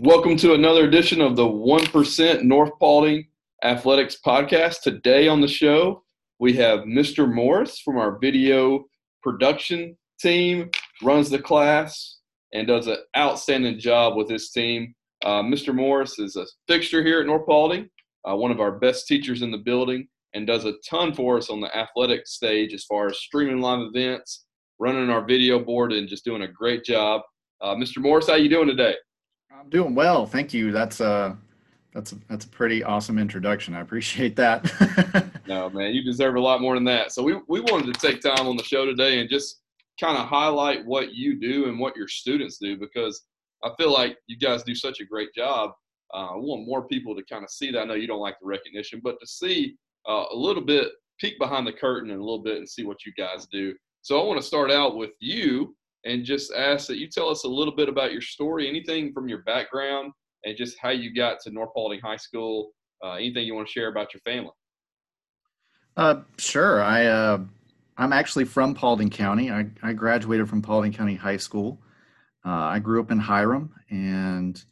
Welcome 0.00 0.36
to 0.38 0.52
another 0.52 0.84
edition 0.84 1.22
of 1.22 1.36
the 1.36 1.46
1% 1.46 2.42
North 2.42 2.72
Paulding 2.78 3.28
Athletics 3.64 4.18
Podcast. 4.22 4.82
Today 4.82 5.26
on 5.26 5.40
the 5.40 5.48
show, 5.48 6.04
we 6.38 6.52
have 6.52 6.80
Mr. 6.80 7.32
Morris 7.32 7.80
from 7.80 7.96
our 7.96 8.18
video 8.18 8.84
production 9.22 9.96
team, 10.20 10.70
runs 11.02 11.30
the 11.30 11.38
class, 11.38 12.18
and 12.52 12.66
does 12.66 12.88
an 12.88 12.98
outstanding 13.16 13.78
job 13.78 14.18
with 14.18 14.28
his 14.28 14.50
team. 14.50 14.94
Uh, 15.24 15.40
Mr. 15.40 15.74
Morris 15.74 16.18
is 16.18 16.36
a 16.36 16.44
fixture 16.68 17.02
here 17.02 17.20
at 17.20 17.26
North 17.26 17.46
Paulding, 17.46 17.88
uh, 18.30 18.36
one 18.36 18.50
of 18.50 18.60
our 18.60 18.72
best 18.72 19.06
teachers 19.06 19.40
in 19.40 19.50
the 19.50 19.56
building, 19.56 20.06
and 20.34 20.46
does 20.46 20.66
a 20.66 20.74
ton 20.86 21.14
for 21.14 21.38
us 21.38 21.48
on 21.48 21.62
the 21.62 21.74
athletic 21.74 22.26
stage 22.26 22.74
as 22.74 22.84
far 22.84 23.06
as 23.06 23.16
streaming 23.16 23.62
live 23.62 23.80
events, 23.80 24.44
running 24.78 25.08
our 25.08 25.24
video 25.24 25.58
board, 25.58 25.94
and 25.94 26.06
just 26.06 26.26
doing 26.26 26.42
a 26.42 26.48
great 26.48 26.84
job. 26.84 27.22
Uh, 27.62 27.74
Mr. 27.74 27.96
Morris, 27.96 28.26
how 28.26 28.34
are 28.34 28.38
you 28.38 28.50
doing 28.50 28.68
today? 28.68 28.94
I'm 29.58 29.70
doing 29.70 29.94
well, 29.94 30.26
thank 30.26 30.52
you. 30.52 30.70
That's 30.70 31.00
a 31.00 31.36
that's 31.94 32.12
a, 32.12 32.16
that's 32.28 32.44
a 32.44 32.48
pretty 32.48 32.84
awesome 32.84 33.18
introduction. 33.18 33.74
I 33.74 33.80
appreciate 33.80 34.36
that. 34.36 34.70
no, 35.46 35.70
man, 35.70 35.94
you 35.94 36.04
deserve 36.04 36.34
a 36.34 36.40
lot 36.40 36.60
more 36.60 36.74
than 36.74 36.84
that. 36.84 37.12
So 37.12 37.22
we 37.22 37.40
we 37.48 37.60
wanted 37.60 37.94
to 37.94 38.00
take 38.00 38.20
time 38.20 38.46
on 38.46 38.56
the 38.56 38.62
show 38.62 38.84
today 38.84 39.20
and 39.20 39.30
just 39.30 39.60
kind 39.98 40.18
of 40.18 40.26
highlight 40.26 40.84
what 40.84 41.14
you 41.14 41.40
do 41.40 41.68
and 41.68 41.78
what 41.78 41.96
your 41.96 42.06
students 42.06 42.58
do 42.58 42.76
because 42.76 43.22
I 43.64 43.70
feel 43.78 43.90
like 43.90 44.18
you 44.26 44.36
guys 44.36 44.62
do 44.62 44.74
such 44.74 45.00
a 45.00 45.06
great 45.06 45.32
job. 45.34 45.70
Uh, 46.12 46.34
I 46.34 46.36
want 46.36 46.66
more 46.66 46.86
people 46.86 47.16
to 47.16 47.22
kind 47.24 47.42
of 47.42 47.50
see 47.50 47.70
that. 47.72 47.80
I 47.80 47.84
know 47.84 47.94
you 47.94 48.06
don't 48.06 48.20
like 48.20 48.36
the 48.40 48.46
recognition, 48.46 49.00
but 49.02 49.18
to 49.20 49.26
see 49.26 49.74
uh, 50.06 50.26
a 50.30 50.36
little 50.36 50.62
bit, 50.62 50.88
peek 51.18 51.38
behind 51.38 51.66
the 51.66 51.72
curtain 51.72 52.10
and 52.10 52.20
a 52.20 52.22
little 52.22 52.42
bit 52.42 52.58
and 52.58 52.68
see 52.68 52.84
what 52.84 53.06
you 53.06 53.12
guys 53.16 53.46
do. 53.50 53.74
So 54.02 54.20
I 54.20 54.24
want 54.24 54.38
to 54.38 54.46
start 54.46 54.70
out 54.70 54.96
with 54.96 55.12
you 55.18 55.74
and 56.06 56.24
just 56.24 56.52
ask 56.52 56.86
that 56.86 56.98
you 56.98 57.08
tell 57.08 57.28
us 57.28 57.44
a 57.44 57.48
little 57.48 57.74
bit 57.74 57.88
about 57.88 58.12
your 58.12 58.22
story, 58.22 58.68
anything 58.68 59.12
from 59.12 59.28
your 59.28 59.42
background, 59.42 60.12
and 60.44 60.56
just 60.56 60.78
how 60.80 60.90
you 60.90 61.12
got 61.14 61.40
to 61.40 61.50
North 61.50 61.70
Paulding 61.74 62.00
High 62.00 62.16
School. 62.16 62.70
Uh, 63.04 63.14
anything 63.14 63.44
you 63.44 63.54
want 63.54 63.66
to 63.66 63.72
share 63.72 63.88
about 63.88 64.14
your 64.14 64.20
family? 64.20 64.52
Uh, 65.96 66.20
sure. 66.38 66.82
I 66.82 67.06
uh, 67.06 67.38
I'm 67.98 68.12
actually 68.12 68.44
from 68.44 68.74
Paulding 68.74 69.10
County. 69.10 69.50
I, 69.50 69.66
I 69.82 69.92
graduated 69.92 70.48
from 70.48 70.62
Paulding 70.62 70.92
County 70.92 71.16
High 71.16 71.38
School. 71.38 71.80
Uh, 72.44 72.50
I 72.50 72.78
grew 72.78 73.00
up 73.00 73.10
in 73.10 73.18
Hiram, 73.18 73.74
and 73.90 74.62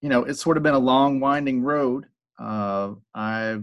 you 0.00 0.08
know 0.08 0.24
it's 0.24 0.40
sort 0.40 0.56
of 0.56 0.62
been 0.62 0.74
a 0.74 0.78
long, 0.78 1.20
winding 1.20 1.62
road. 1.62 2.06
Uh, 2.38 2.94
I 3.14 3.60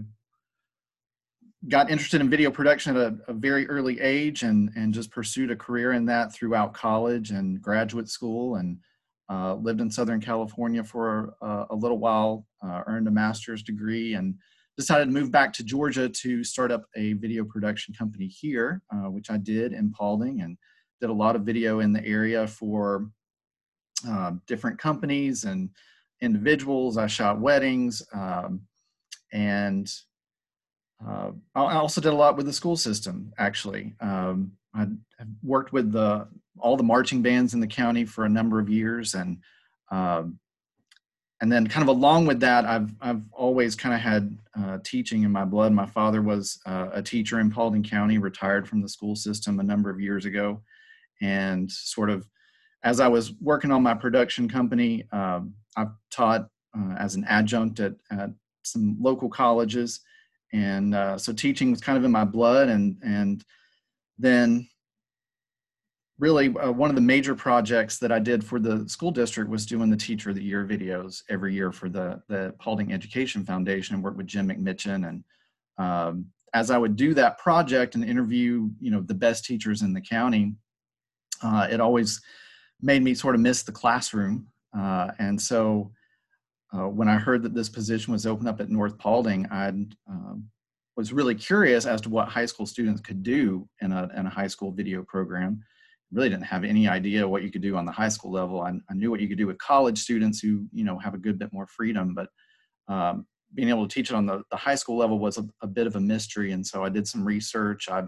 got 1.68 1.90
interested 1.90 2.20
in 2.20 2.30
video 2.30 2.50
production 2.50 2.96
at 2.96 3.02
a, 3.02 3.16
a, 3.28 3.32
very 3.34 3.68
early 3.68 4.00
age 4.00 4.42
and, 4.42 4.70
and 4.76 4.94
just 4.94 5.10
pursued 5.10 5.50
a 5.50 5.56
career 5.56 5.92
in 5.92 6.06
that 6.06 6.32
throughout 6.32 6.72
college 6.72 7.30
and 7.30 7.60
graduate 7.60 8.08
school 8.08 8.56
and 8.56 8.78
uh, 9.30 9.54
lived 9.54 9.80
in 9.80 9.90
Southern 9.90 10.20
California 10.20 10.82
for 10.82 11.34
a, 11.42 11.66
a 11.70 11.74
little 11.74 11.98
while, 11.98 12.46
uh, 12.64 12.82
earned 12.86 13.06
a 13.06 13.10
master's 13.10 13.62
degree 13.62 14.14
and 14.14 14.34
decided 14.76 15.04
to 15.04 15.12
move 15.12 15.30
back 15.30 15.52
to 15.52 15.62
Georgia 15.62 16.08
to 16.08 16.42
start 16.42 16.72
up 16.72 16.84
a 16.96 17.12
video 17.14 17.44
production 17.44 17.92
company 17.94 18.26
here, 18.26 18.82
uh, 18.92 19.10
which 19.10 19.30
I 19.30 19.36
did 19.36 19.72
in 19.72 19.92
Paulding 19.92 20.40
and 20.40 20.56
did 21.00 21.10
a 21.10 21.14
lot 21.14 21.36
of 21.36 21.42
video 21.42 21.80
in 21.80 21.92
the 21.92 22.04
area 22.04 22.46
for 22.46 23.10
uh, 24.08 24.32
different 24.46 24.78
companies 24.78 25.44
and 25.44 25.68
individuals. 26.22 26.96
I 26.96 27.06
shot 27.06 27.38
weddings 27.38 28.02
um, 28.14 28.62
and 29.32 29.92
uh, 31.06 31.30
I 31.54 31.76
also 31.76 32.00
did 32.00 32.12
a 32.12 32.16
lot 32.16 32.36
with 32.36 32.46
the 32.46 32.52
school 32.52 32.76
system. 32.76 33.32
Actually, 33.38 33.94
um, 34.00 34.52
I 34.74 34.86
worked 35.42 35.72
with 35.72 35.92
the 35.92 36.28
all 36.58 36.76
the 36.76 36.82
marching 36.82 37.22
bands 37.22 37.54
in 37.54 37.60
the 37.60 37.66
county 37.66 38.04
for 38.04 38.24
a 38.24 38.28
number 38.28 38.60
of 38.60 38.68
years, 38.68 39.14
and 39.14 39.38
um, 39.90 40.38
and 41.40 41.50
then 41.50 41.66
kind 41.66 41.82
of 41.82 41.88
along 41.88 42.26
with 42.26 42.40
that, 42.40 42.64
I've 42.66 42.94
I've 43.00 43.22
always 43.32 43.74
kind 43.74 43.94
of 43.94 44.00
had 44.00 44.38
uh, 44.58 44.78
teaching 44.84 45.22
in 45.22 45.32
my 45.32 45.44
blood. 45.44 45.72
My 45.72 45.86
father 45.86 46.20
was 46.20 46.60
uh, 46.66 46.88
a 46.92 47.02
teacher 47.02 47.40
in 47.40 47.50
Paulding 47.50 47.82
County, 47.82 48.18
retired 48.18 48.68
from 48.68 48.82
the 48.82 48.88
school 48.88 49.16
system 49.16 49.58
a 49.58 49.64
number 49.64 49.88
of 49.88 50.00
years 50.00 50.26
ago, 50.26 50.60
and 51.22 51.70
sort 51.70 52.10
of 52.10 52.28
as 52.82 53.00
I 53.00 53.08
was 53.08 53.32
working 53.40 53.70
on 53.70 53.82
my 53.82 53.94
production 53.94 54.48
company, 54.48 55.04
um, 55.12 55.54
I've 55.76 55.92
taught 56.10 56.48
uh, 56.76 56.94
as 56.98 57.14
an 57.14 57.24
adjunct 57.24 57.80
at, 57.80 57.94
at 58.10 58.30
some 58.62 58.96
local 59.00 59.28
colleges 59.28 60.00
and 60.52 60.94
uh, 60.94 61.16
so 61.16 61.32
teaching 61.32 61.70
was 61.70 61.80
kind 61.80 61.98
of 61.98 62.04
in 62.04 62.10
my 62.10 62.24
blood 62.24 62.68
and 62.68 62.96
and 63.02 63.44
then 64.18 64.68
really 66.18 66.48
uh, 66.56 66.70
one 66.70 66.90
of 66.90 66.96
the 66.96 67.02
major 67.02 67.34
projects 67.34 67.98
that 67.98 68.12
I 68.12 68.18
did 68.18 68.44
for 68.44 68.58
the 68.58 68.86
school 68.88 69.10
district 69.10 69.50
was 69.50 69.64
doing 69.64 69.88
the 69.88 69.96
teacher 69.96 70.30
of 70.30 70.36
the 70.36 70.42
year 70.42 70.66
videos 70.66 71.22
every 71.28 71.54
year 71.54 71.72
for 71.72 71.88
the 71.88 72.22
the 72.28 72.54
Paulding 72.58 72.92
Education 72.92 73.44
Foundation 73.44 73.94
and 73.94 74.04
work 74.04 74.16
with 74.16 74.26
Jim 74.26 74.48
McMitchin. 74.48 75.08
And 75.08 75.24
um, 75.78 76.26
as 76.52 76.70
I 76.70 76.78
would 76.78 76.96
do 76.96 77.14
that 77.14 77.38
project 77.38 77.94
and 77.94 78.04
interview 78.04 78.68
you 78.80 78.90
know 78.90 79.00
the 79.00 79.14
best 79.14 79.44
teachers 79.44 79.82
in 79.82 79.94
the 79.94 80.00
county 80.00 80.54
uh, 81.42 81.66
it 81.70 81.80
always 81.80 82.20
made 82.82 83.02
me 83.02 83.14
sort 83.14 83.34
of 83.34 83.40
miss 83.40 83.62
the 83.62 83.72
classroom. 83.72 84.46
Uh, 84.76 85.10
and 85.18 85.40
so 85.40 85.90
uh, 86.72 86.88
when 86.88 87.08
I 87.08 87.16
heard 87.16 87.42
that 87.42 87.54
this 87.54 87.68
position 87.68 88.12
was 88.12 88.26
open 88.26 88.46
up 88.46 88.60
at 88.60 88.70
North 88.70 88.96
Paulding, 88.98 89.46
I 89.50 89.68
um, 90.08 90.48
was 90.96 91.12
really 91.12 91.34
curious 91.34 91.86
as 91.86 92.00
to 92.02 92.10
what 92.10 92.28
high 92.28 92.46
school 92.46 92.66
students 92.66 93.00
could 93.00 93.22
do 93.22 93.68
in 93.80 93.92
a, 93.92 94.08
in 94.16 94.26
a 94.26 94.30
high 94.30 94.46
school 94.46 94.70
video 94.70 95.02
program. 95.02 95.62
Really 96.12 96.28
didn't 96.28 96.44
have 96.44 96.64
any 96.64 96.88
idea 96.88 97.26
what 97.26 97.42
you 97.42 97.50
could 97.50 97.62
do 97.62 97.76
on 97.76 97.84
the 97.84 97.92
high 97.92 98.08
school 98.08 98.32
level. 98.32 98.60
I, 98.60 98.72
I 98.90 98.94
knew 98.94 99.10
what 99.10 99.20
you 99.20 99.28
could 99.28 99.38
do 99.38 99.46
with 99.46 99.58
college 99.58 99.98
students 99.98 100.40
who, 100.40 100.66
you 100.72 100.84
know, 100.84 100.98
have 100.98 101.14
a 101.14 101.18
good 101.18 101.38
bit 101.38 101.52
more 101.52 101.66
freedom, 101.66 102.14
but 102.14 102.28
um, 102.88 103.26
being 103.54 103.68
able 103.68 103.86
to 103.86 103.94
teach 103.94 104.10
it 104.10 104.16
on 104.16 104.26
the, 104.26 104.42
the 104.50 104.56
high 104.56 104.74
school 104.74 104.96
level 104.96 105.18
was 105.18 105.38
a, 105.38 105.44
a, 105.62 105.66
bit 105.66 105.86
of 105.86 105.96
a 105.96 106.00
mystery. 106.00 106.52
And 106.52 106.66
so 106.66 106.84
I 106.84 106.88
did 106.88 107.06
some 107.06 107.24
research. 107.24 107.88
I 107.88 108.04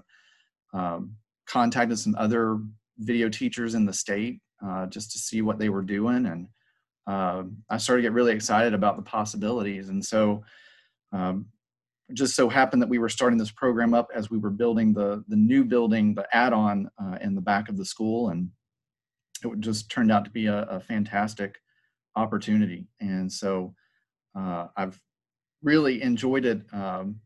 um, 0.72 1.16
contacted 1.46 1.98
some 1.98 2.14
other 2.18 2.60
video 2.98 3.28
teachers 3.28 3.74
in 3.74 3.86
the 3.86 3.92
state 3.92 4.40
uh, 4.64 4.86
just 4.86 5.12
to 5.12 5.18
see 5.18 5.42
what 5.42 5.58
they 5.58 5.68
were 5.68 5.82
doing. 5.82 6.26
And 6.26 6.48
um, 7.06 7.58
I 7.68 7.78
started 7.78 8.02
to 8.02 8.06
get 8.06 8.14
really 8.14 8.32
excited 8.32 8.74
about 8.74 8.96
the 8.96 9.02
possibilities. 9.02 9.88
And 9.88 10.04
so, 10.04 10.44
um, 11.12 11.46
just 12.12 12.36
so 12.36 12.48
happened 12.48 12.82
that 12.82 12.88
we 12.88 12.98
were 12.98 13.08
starting 13.08 13.38
this 13.38 13.50
program 13.50 13.94
up 13.94 14.08
as 14.14 14.30
we 14.30 14.38
were 14.38 14.50
building 14.50 14.92
the 14.92 15.24
the 15.28 15.36
new 15.36 15.64
building, 15.64 16.14
the 16.14 16.26
add-on 16.34 16.90
uh, 17.02 17.18
in 17.20 17.34
the 17.34 17.40
back 17.40 17.68
of 17.68 17.76
the 17.76 17.84
school, 17.84 18.28
and 18.28 18.50
it 19.44 19.60
just 19.60 19.90
turned 19.90 20.12
out 20.12 20.24
to 20.24 20.30
be 20.30 20.46
a, 20.46 20.62
a 20.64 20.80
fantastic 20.80 21.60
opportunity. 22.14 22.86
And 23.00 23.32
so, 23.32 23.74
uh, 24.38 24.68
I've 24.76 25.00
really 25.62 26.02
enjoyed 26.02 26.44
it. 26.44 26.62
Um, 26.72 27.20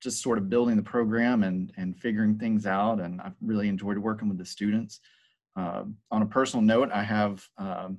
just 0.00 0.22
sort 0.22 0.38
of 0.38 0.48
building 0.48 0.76
the 0.76 0.82
program 0.82 1.42
and 1.42 1.72
and 1.76 1.98
figuring 1.98 2.38
things 2.38 2.66
out, 2.66 3.00
and 3.00 3.20
I've 3.20 3.36
really 3.42 3.68
enjoyed 3.68 3.98
working 3.98 4.28
with 4.28 4.38
the 4.38 4.46
students. 4.46 5.00
Uh, 5.56 5.84
on 6.10 6.22
a 6.22 6.26
personal 6.26 6.64
note, 6.64 6.90
I 6.92 7.02
have 7.02 7.44
um, 7.58 7.98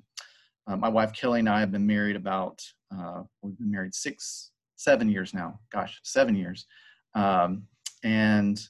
uh, 0.72 0.78
my 0.78 0.90
wife 0.90 1.12
Kelly 1.14 1.40
and 1.40 1.50
I 1.50 1.59
have 1.59 1.72
been 1.72 1.86
married 1.86 2.16
about 2.16 2.64
uh, 2.96 3.24
we've 3.42 3.58
been 3.58 3.72
married 3.72 3.94
six, 3.94 4.52
seven 4.76 5.09
years 5.09 5.34
now. 5.34 5.59
Gosh, 5.72 6.00
seven 6.04 6.36
years, 6.36 6.66
um, 7.14 7.64
and 8.04 8.62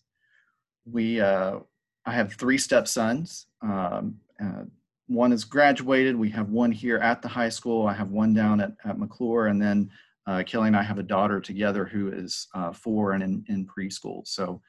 we 0.86 1.22
uh, 1.22 1.60
I 2.06 2.12
have 2.14 2.34
three 2.34 2.58
stepsons. 2.58 3.46
Um, 3.62 4.20
uh, 4.42 4.64
one 5.08 5.32
is 5.32 5.44
graduated. 5.44 6.16
We 6.16 6.30
have 6.32 6.50
one 6.50 6.72
here 6.72 6.98
at 6.98 7.22
the 7.22 7.28
high 7.28 7.50
school. 7.50 7.86
I 7.86 7.94
have 7.94 8.10
one 8.10 8.34
down 8.34 8.62
at, 8.62 8.72
at 8.84 8.98
McClure, 8.98 9.48
and 9.48 9.62
then 9.62 9.92
uh, 10.26 10.44
Kelly 10.44 10.68
and 10.68 10.78
I 10.78 10.84
have 10.84 11.00
a 11.00 11.04
daughter 11.04 11.40
together 11.40 11.86
who 11.86 12.12
is 12.12 12.48
uh, 12.56 12.72
four 12.72 13.12
and 13.12 13.22
in, 13.22 13.46
in 13.48 13.68
preschool. 13.68 14.26
So 14.28 14.62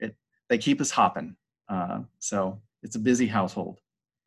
it 0.00 0.16
they 0.48 0.58
keep 0.58 0.80
us 0.80 0.90
hopping. 0.90 1.36
so 2.18 2.60
it's 2.82 2.96
a 2.96 3.00
busy 3.00 3.26
household. 3.26 3.80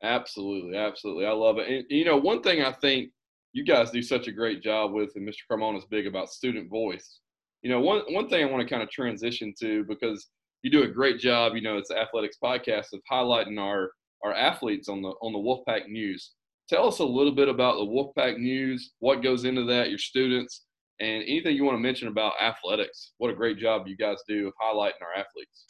Absolutely, 0.04 0.78
absolutely. 0.78 1.26
I 1.26 1.32
love 1.32 1.58
it. 1.58 1.68
And 1.68 1.86
you 1.90 2.06
know, 2.06 2.18
one 2.18 2.42
thing 2.42 2.62
I 2.62 2.72
think 2.72 3.12
you 3.54 3.64
guys 3.64 3.92
do 3.92 4.02
such 4.02 4.28
a 4.28 4.32
great 4.32 4.62
job 4.62 4.94
with, 4.94 5.12
and 5.16 5.28
Mr. 5.28 5.42
Carmona 5.50 5.78
is 5.78 5.86
big 5.86 6.06
about 6.06 6.30
student 6.30 6.70
voice. 6.70 7.20
You 7.64 7.72
know, 7.72 7.80
one 7.82 8.02
one 8.10 8.30
thing 8.30 8.46
I 8.46 8.52
want 8.52 8.68
to 8.68 8.70
kind 8.70 8.84
of 8.84 8.92
transition 8.92 9.54
to 9.60 9.84
because 9.86 10.28
you 10.62 10.70
do 10.70 10.84
a 10.84 10.88
great 10.88 11.20
job. 11.20 11.56
You 11.56 11.62
know, 11.62 11.78
it's 11.78 11.90
the 11.90 11.98
athletics 11.98 12.38
podcast 12.44 12.94
of 12.94 13.02
highlighting 13.12 13.60
our 13.60 13.92
our 14.24 14.34
athletes 14.34 14.90
on 14.90 15.02
the 15.02 15.10
on 15.22 15.34
the 15.34 15.40
Wolfpack 15.40 15.88
News. 15.88 16.34
Tell 16.70 16.88
us 16.88 17.00
a 17.00 17.06
little 17.06 17.32
bit 17.32 17.48
about 17.48 17.78
the 17.78 17.86
Wolfpack 17.86 18.38
News, 18.38 18.92
what 19.00 19.24
goes 19.24 19.46
into 19.46 19.64
that, 19.66 19.90
your 19.90 19.98
students, 19.98 20.66
and 21.00 21.24
anything 21.24 21.56
you 21.56 21.64
want 21.64 21.76
to 21.78 21.82
mention 21.82 22.10
about 22.10 22.34
athletics. 22.42 23.14
What 23.18 23.32
a 23.32 23.36
great 23.36 23.58
job 23.58 23.88
you 23.88 23.96
guys 23.96 24.18
do 24.28 24.48
of 24.48 24.54
highlighting 24.62 25.02
our 25.02 25.14
athletes. 25.16 25.66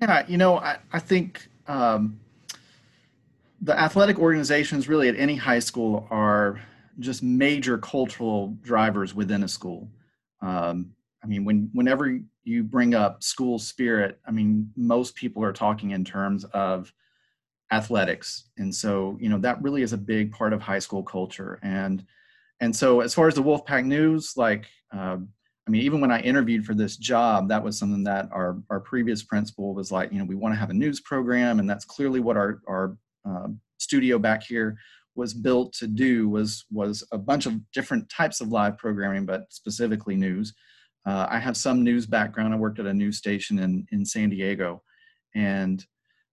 Yeah, 0.00 0.24
you 0.26 0.38
know, 0.38 0.58
I, 0.58 0.78
I 0.92 0.98
think 0.98 1.46
um, 1.66 2.18
the 3.64 3.78
athletic 3.80 4.18
organizations 4.18 4.88
really 4.88 5.08
at 5.08 5.16
any 5.16 5.34
high 5.34 5.58
school 5.58 6.06
are 6.10 6.60
just 6.98 7.22
major 7.22 7.78
cultural 7.78 8.56
drivers 8.60 9.14
within 9.14 9.42
a 9.42 9.48
school. 9.48 9.88
Um, 10.42 10.92
I 11.22 11.26
mean, 11.26 11.46
when 11.46 11.70
whenever 11.72 12.20
you 12.44 12.62
bring 12.62 12.94
up 12.94 13.22
school 13.22 13.58
spirit, 13.58 14.20
I 14.26 14.30
mean, 14.30 14.70
most 14.76 15.14
people 15.14 15.42
are 15.42 15.52
talking 15.52 15.92
in 15.92 16.04
terms 16.04 16.44
of 16.44 16.92
athletics, 17.72 18.50
and 18.58 18.72
so 18.72 19.16
you 19.18 19.30
know 19.30 19.38
that 19.38 19.62
really 19.62 19.80
is 19.80 19.94
a 19.94 19.98
big 19.98 20.30
part 20.32 20.52
of 20.52 20.60
high 20.60 20.78
school 20.78 21.02
culture. 21.02 21.58
And 21.62 22.04
and 22.60 22.76
so 22.76 23.00
as 23.00 23.14
far 23.14 23.28
as 23.28 23.34
the 23.34 23.42
Wolfpack 23.42 23.86
News, 23.86 24.34
like 24.36 24.66
uh, 24.94 25.16
I 25.66 25.70
mean, 25.70 25.80
even 25.80 26.02
when 26.02 26.12
I 26.12 26.20
interviewed 26.20 26.66
for 26.66 26.74
this 26.74 26.98
job, 26.98 27.48
that 27.48 27.64
was 27.64 27.78
something 27.78 28.04
that 28.04 28.28
our 28.30 28.58
our 28.68 28.80
previous 28.80 29.22
principal 29.22 29.72
was 29.72 29.90
like, 29.90 30.12
you 30.12 30.18
know, 30.18 30.26
we 30.26 30.34
want 30.34 30.54
to 30.54 30.58
have 30.58 30.68
a 30.68 30.74
news 30.74 31.00
program, 31.00 31.60
and 31.60 31.70
that's 31.70 31.86
clearly 31.86 32.20
what 32.20 32.36
our 32.36 32.60
our 32.68 32.98
uh, 33.28 33.48
studio 33.78 34.18
back 34.18 34.42
here 34.42 34.76
was 35.16 35.32
built 35.32 35.72
to 35.74 35.86
do 35.86 36.28
was 36.28 36.64
was 36.70 37.06
a 37.12 37.18
bunch 37.18 37.46
of 37.46 37.54
different 37.72 38.08
types 38.08 38.40
of 38.40 38.48
live 38.48 38.76
programming, 38.78 39.26
but 39.26 39.44
specifically 39.50 40.16
news. 40.16 40.54
Uh, 41.06 41.26
I 41.28 41.38
have 41.38 41.56
some 41.56 41.84
news 41.84 42.06
background. 42.06 42.54
I 42.54 42.56
worked 42.56 42.78
at 42.78 42.86
a 42.86 42.94
news 42.94 43.18
station 43.18 43.58
in 43.58 43.86
in 43.92 44.04
San 44.04 44.30
Diego, 44.30 44.82
and 45.34 45.84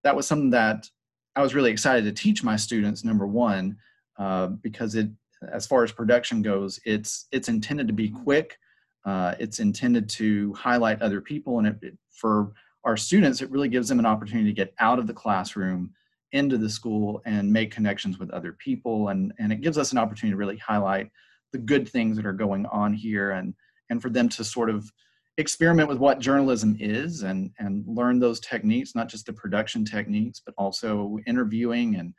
that 0.04 0.16
was 0.16 0.28
something 0.28 0.50
that 0.52 0.88
I 1.36 1.42
was 1.42 1.54
really 1.54 1.72
excited 1.72 2.04
to 2.06 2.12
teach 2.12 2.44
my 2.44 2.56
students. 2.56 3.04
Number 3.04 3.28
one, 3.28 3.78
uh, 4.18 4.48
because 4.48 4.96
it, 4.96 5.10
as 5.52 5.68
far 5.68 5.84
as 5.84 5.92
production 5.92 6.42
goes, 6.42 6.80
it's 6.86 7.28
it's 7.32 7.50
intended 7.50 7.88
to 7.88 7.94
be 7.94 8.10
quick. 8.10 8.58
Uh, 9.06 9.36
it's 9.40 9.60
intended 9.60 10.08
to 10.08 10.54
highlight 10.54 11.02
other 11.02 11.22
people, 11.22 11.60
and 11.60 11.68
it, 11.68 11.78
it, 11.82 11.98
for 12.12 12.54
our 12.84 12.98
students, 12.98 13.42
it 13.42 13.52
really 13.52 13.70
gives 13.70 13.88
them 13.88 14.00
an 14.00 14.06
opportunity 14.06 14.50
to 14.50 14.56
get 14.56 14.74
out 14.80 15.00
of 15.00 15.08
the 15.08 15.14
classroom 15.14 15.92
into 16.34 16.58
the 16.58 16.70
school 16.70 17.22
and 17.26 17.52
make 17.52 17.72
connections 17.72 18.20
with 18.20 18.32
other 18.32 18.54
people. 18.54 19.10
And 19.10 19.34
and 19.40 19.52
it 19.52 19.62
gives 19.62 19.78
us 19.78 19.92
an 19.92 19.98
opportunity 19.98 20.34
to 20.34 20.38
really 20.38 20.58
highlight 20.58 21.10
the 21.52 21.60
good 21.60 21.88
things 21.88 22.16
that 22.18 22.26
are 22.26 22.34
going 22.34 22.66
on 22.68 22.94
here 22.94 23.32
and 23.32 23.54
and 23.90 24.02
for 24.02 24.10
them 24.10 24.30
to 24.30 24.44
sort 24.44 24.70
of 24.70 24.90
experiment 25.38 25.90
with 25.90 25.98
what 25.98 26.20
journalism 26.20 26.76
is 26.80 27.24
and 27.24 27.52
and 27.60 27.84
learn 27.88 28.20
those 28.20 28.40
techniques 28.40 28.96
not 28.96 29.10
just 29.10 29.26
the 29.26 29.34
production 29.34 29.84
techniques 29.84 30.42
but 30.46 30.54
also 30.58 31.18
interviewing 31.26 31.96
and 31.96 32.14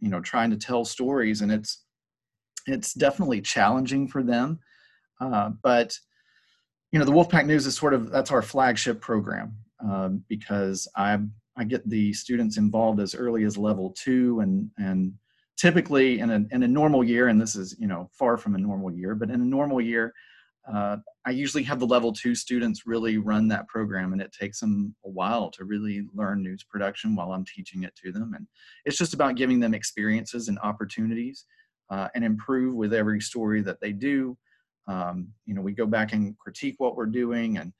you 0.00 0.10
know 0.10 0.20
trying 0.20 0.50
to 0.50 0.56
tell 0.56 0.84
stories. 0.84 1.40
And 1.40 1.50
it's 1.50 1.84
it's 2.66 2.94
definitely 2.94 3.40
challenging 3.40 4.08
for 4.08 4.22
them. 4.22 4.58
Uh, 5.20 5.50
but 5.62 5.96
you 6.92 6.98
know 6.98 7.04
the 7.04 7.12
wolfpack 7.12 7.46
news 7.46 7.66
is 7.66 7.76
sort 7.76 7.94
of 7.94 8.10
that's 8.10 8.30
our 8.30 8.42
flagship 8.42 9.00
program 9.00 9.56
um, 9.80 10.22
because 10.28 10.86
i'm 10.94 11.32
I 11.56 11.64
get 11.64 11.88
the 11.88 12.12
students 12.12 12.56
involved 12.56 13.00
as 13.00 13.14
early 13.14 13.44
as 13.44 13.56
level 13.56 13.94
two 13.96 14.40
and 14.40 14.70
and 14.78 15.14
typically 15.56 16.18
in 16.18 16.30
a, 16.30 16.44
in 16.50 16.62
a 16.62 16.68
normal 16.68 17.04
year, 17.04 17.28
and 17.28 17.40
this 17.40 17.54
is 17.54 17.76
you 17.78 17.86
know 17.86 18.10
far 18.12 18.36
from 18.36 18.54
a 18.54 18.58
normal 18.58 18.92
year, 18.92 19.14
but 19.14 19.30
in 19.30 19.40
a 19.40 19.44
normal 19.44 19.80
year, 19.80 20.12
uh, 20.72 20.96
I 21.24 21.30
usually 21.30 21.62
have 21.64 21.78
the 21.78 21.86
level 21.86 22.12
two 22.12 22.34
students 22.34 22.86
really 22.86 23.18
run 23.18 23.48
that 23.48 23.68
program, 23.68 24.12
and 24.12 24.22
it 24.22 24.32
takes 24.32 24.60
them 24.60 24.94
a 25.04 25.08
while 25.08 25.50
to 25.52 25.64
really 25.64 26.06
learn 26.14 26.42
news 26.42 26.64
production 26.64 27.14
while 27.14 27.32
I'm 27.32 27.44
teaching 27.44 27.82
it 27.84 27.94
to 28.02 28.12
them. 28.12 28.32
And 28.34 28.46
it's 28.84 28.98
just 28.98 29.14
about 29.14 29.36
giving 29.36 29.60
them 29.60 29.74
experiences 29.74 30.48
and 30.48 30.58
opportunities, 30.60 31.44
uh, 31.90 32.08
and 32.14 32.24
improve 32.24 32.74
with 32.74 32.94
every 32.94 33.20
story 33.20 33.62
that 33.62 33.80
they 33.80 33.92
do. 33.92 34.36
Um, 34.86 35.28
you 35.46 35.54
know, 35.54 35.62
we 35.62 35.72
go 35.72 35.86
back 35.86 36.12
and 36.12 36.36
critique 36.38 36.76
what 36.78 36.96
we're 36.96 37.06
doing, 37.06 37.58
and 37.58 37.72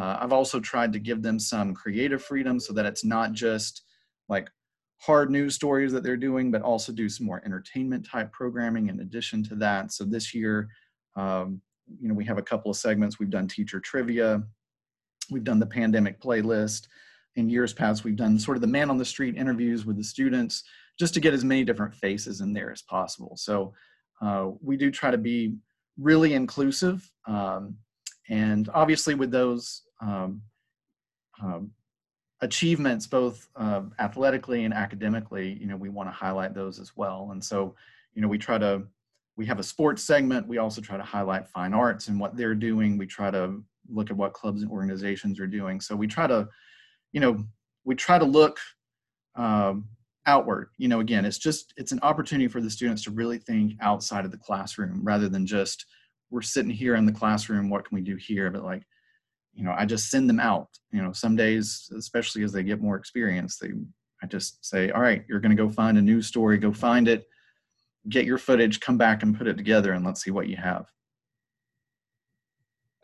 uh, 0.00 0.16
I've 0.18 0.32
also 0.32 0.60
tried 0.60 0.94
to 0.94 0.98
give 0.98 1.22
them 1.22 1.38
some 1.38 1.74
creative 1.74 2.22
freedom 2.22 2.58
so 2.58 2.72
that 2.72 2.86
it's 2.86 3.04
not 3.04 3.32
just 3.32 3.82
like 4.30 4.48
hard 4.96 5.30
news 5.30 5.54
stories 5.54 5.92
that 5.92 6.02
they're 6.02 6.16
doing, 6.16 6.50
but 6.50 6.62
also 6.62 6.90
do 6.90 7.06
some 7.08 7.26
more 7.26 7.42
entertainment 7.44 8.06
type 8.06 8.32
programming 8.32 8.88
in 8.88 9.00
addition 9.00 9.42
to 9.44 9.54
that. 9.56 9.92
So 9.92 10.04
this 10.04 10.34
year, 10.34 10.68
um, 11.16 11.60
you 12.00 12.08
know, 12.08 12.14
we 12.14 12.24
have 12.24 12.38
a 12.38 12.42
couple 12.42 12.70
of 12.70 12.78
segments. 12.78 13.18
We've 13.18 13.28
done 13.28 13.46
teacher 13.46 13.78
trivia, 13.78 14.42
we've 15.30 15.44
done 15.44 15.58
the 15.58 15.66
pandemic 15.66 16.18
playlist. 16.18 16.86
In 17.36 17.50
years 17.50 17.72
past, 17.72 18.02
we've 18.02 18.16
done 18.16 18.38
sort 18.38 18.56
of 18.56 18.62
the 18.62 18.66
man 18.66 18.88
on 18.90 18.96
the 18.96 19.04
street 19.04 19.36
interviews 19.36 19.84
with 19.84 19.96
the 19.96 20.04
students 20.04 20.64
just 20.98 21.12
to 21.14 21.20
get 21.20 21.34
as 21.34 21.44
many 21.44 21.62
different 21.62 21.94
faces 21.94 22.40
in 22.40 22.54
there 22.54 22.72
as 22.72 22.82
possible. 22.82 23.36
So 23.36 23.74
uh, 24.22 24.48
we 24.62 24.76
do 24.78 24.90
try 24.90 25.10
to 25.10 25.18
be 25.18 25.56
really 25.98 26.34
inclusive. 26.34 27.08
Um, 27.26 27.76
and 28.28 28.68
obviously, 28.74 29.14
with 29.14 29.30
those 29.30 29.82
um, 30.00 30.42
um, 31.42 31.70
achievements, 32.40 33.06
both 33.06 33.48
uh, 33.56 33.82
athletically 33.98 34.64
and 34.64 34.74
academically, 34.74 35.58
you 35.60 35.66
know, 35.66 35.76
we 35.76 35.88
want 35.88 36.08
to 36.08 36.12
highlight 36.12 36.54
those 36.54 36.78
as 36.78 36.96
well. 36.96 37.30
And 37.32 37.44
so, 37.44 37.74
you 38.14 38.22
know, 38.22 38.28
we 38.28 38.38
try 38.38 38.58
to, 38.58 38.82
we 39.36 39.46
have 39.46 39.58
a 39.58 39.62
sports 39.62 40.02
segment. 40.02 40.48
We 40.48 40.58
also 40.58 40.80
try 40.80 40.96
to 40.96 41.02
highlight 41.02 41.48
fine 41.48 41.74
arts 41.74 42.08
and 42.08 42.18
what 42.18 42.36
they're 42.36 42.54
doing. 42.54 42.98
We 42.98 43.06
try 43.06 43.30
to 43.30 43.62
look 43.88 44.10
at 44.10 44.16
what 44.16 44.32
clubs 44.32 44.62
and 44.62 44.70
organizations 44.70 45.38
are 45.40 45.46
doing. 45.46 45.80
So 45.80 45.96
we 45.96 46.06
try 46.06 46.26
to, 46.26 46.48
you 47.12 47.20
know, 47.20 47.44
we 47.84 47.94
try 47.94 48.18
to 48.18 48.24
look 48.24 48.58
um, 49.36 49.86
outward. 50.26 50.70
You 50.78 50.88
know, 50.88 51.00
again, 51.00 51.24
it's 51.24 51.38
just, 51.38 51.72
it's 51.76 51.92
an 51.92 52.00
opportunity 52.02 52.48
for 52.48 52.60
the 52.60 52.70
students 52.70 53.02
to 53.04 53.10
really 53.10 53.38
think 53.38 53.74
outside 53.80 54.24
of 54.24 54.30
the 54.30 54.38
classroom 54.38 55.00
rather 55.02 55.28
than 55.28 55.46
just, 55.46 55.86
we're 56.30 56.42
sitting 56.42 56.70
here 56.70 56.94
in 56.94 57.06
the 57.06 57.12
classroom 57.12 57.68
what 57.68 57.84
can 57.84 57.94
we 57.94 58.00
do 58.00 58.16
here 58.16 58.50
but 58.50 58.64
like 58.64 58.82
you 59.54 59.64
know 59.64 59.74
i 59.76 59.84
just 59.84 60.10
send 60.10 60.28
them 60.28 60.40
out. 60.40 60.68
You 60.92 61.02
know 61.02 61.12
some 61.12 61.36
days 61.36 61.90
especially 61.96 62.42
as 62.42 62.52
they 62.52 62.62
get 62.62 62.80
more 62.80 62.96
experience 62.96 63.58
they 63.58 63.70
i 64.22 64.26
just 64.26 64.64
say 64.64 64.90
all 64.90 65.00
right 65.00 65.24
you're 65.28 65.40
going 65.40 65.56
to 65.56 65.62
go 65.62 65.70
find 65.70 65.98
a 65.98 66.02
news 66.02 66.26
story 66.26 66.58
go 66.58 66.72
find 66.72 67.06
it 67.08 67.26
get 68.08 68.24
your 68.24 68.38
footage 68.38 68.80
come 68.80 68.98
back 68.98 69.22
and 69.22 69.36
put 69.36 69.46
it 69.46 69.56
together 69.56 69.92
and 69.92 70.04
let's 70.04 70.22
see 70.22 70.30
what 70.30 70.48
you 70.48 70.56
have. 70.56 70.86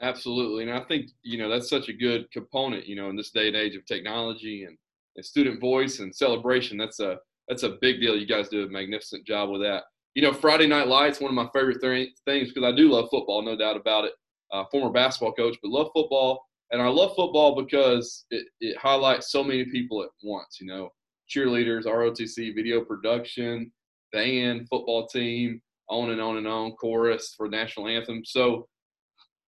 Absolutely 0.00 0.64
and 0.64 0.72
i 0.72 0.81
think 0.84 1.10
you 1.22 1.38
know 1.38 1.48
that's 1.48 1.70
such 1.70 1.88
a 1.88 1.93
good 1.93 2.31
component 2.31 2.87
you 2.87 2.96
know 2.96 3.08
in 3.08 3.16
this 3.16 3.31
day 3.31 3.46
and 3.48 3.56
age 3.56 3.76
of 3.76 3.87
technology 3.87 4.64
and, 4.64 4.76
and 5.16 5.25
student 5.25 5.60
voice 5.60 6.00
and 6.00 6.14
celebration 6.14 6.76
that's 6.76 7.00
a 7.00 7.16
that's 7.48 7.62
a 7.62 7.76
big 7.81 8.00
deal. 8.00 8.16
You 8.16 8.26
guys 8.26 8.48
do 8.48 8.64
a 8.64 8.69
magnificent 8.69 9.26
job 9.26 9.50
with 9.50 9.62
that. 9.62 9.84
You 10.14 10.22
know, 10.22 10.32
Friday 10.32 10.66
Night 10.66 10.88
Lights, 10.88 11.20
one 11.20 11.31
of 11.31 11.34
my 11.34 11.48
favorite 11.54 11.81
th- 11.81 12.14
things 12.25 12.48
because 12.52 12.64
I 12.64 12.75
do 12.75 12.90
love 12.90 13.08
football, 13.10 13.43
no 13.43 13.56
doubt 13.56 13.76
about 13.76 14.04
it. 14.04 14.12
Uh, 14.52 14.64
former 14.70 14.90
basketball 14.90 15.32
coach, 15.32 15.56
but 15.62 15.70
love 15.70 15.88
football. 15.94 16.44
And 16.70 16.82
I 16.82 16.88
love 16.88 17.14
football 17.16 17.60
because 17.60 18.26
it, 18.31 18.46
it 18.60 18.76
highlights 18.76 19.31
so 19.31 19.43
many 19.43 19.64
people 19.66 20.02
at 20.02 20.08
once, 20.22 20.58
you 20.60 20.66
know, 20.66 20.90
cheerleaders, 21.28 21.84
ROTC, 21.84 22.54
video 22.54 22.84
production, 22.84 23.70
band, 24.12 24.66
football 24.69 25.06
team, 25.06 25.60
on 25.88 26.10
and 26.10 26.20
on 26.20 26.37
and 26.37 26.46
on, 26.46 26.72
chorus 26.72 27.34
for 27.37 27.48
national 27.48 27.88
anthem. 27.88 28.22
So 28.25 28.69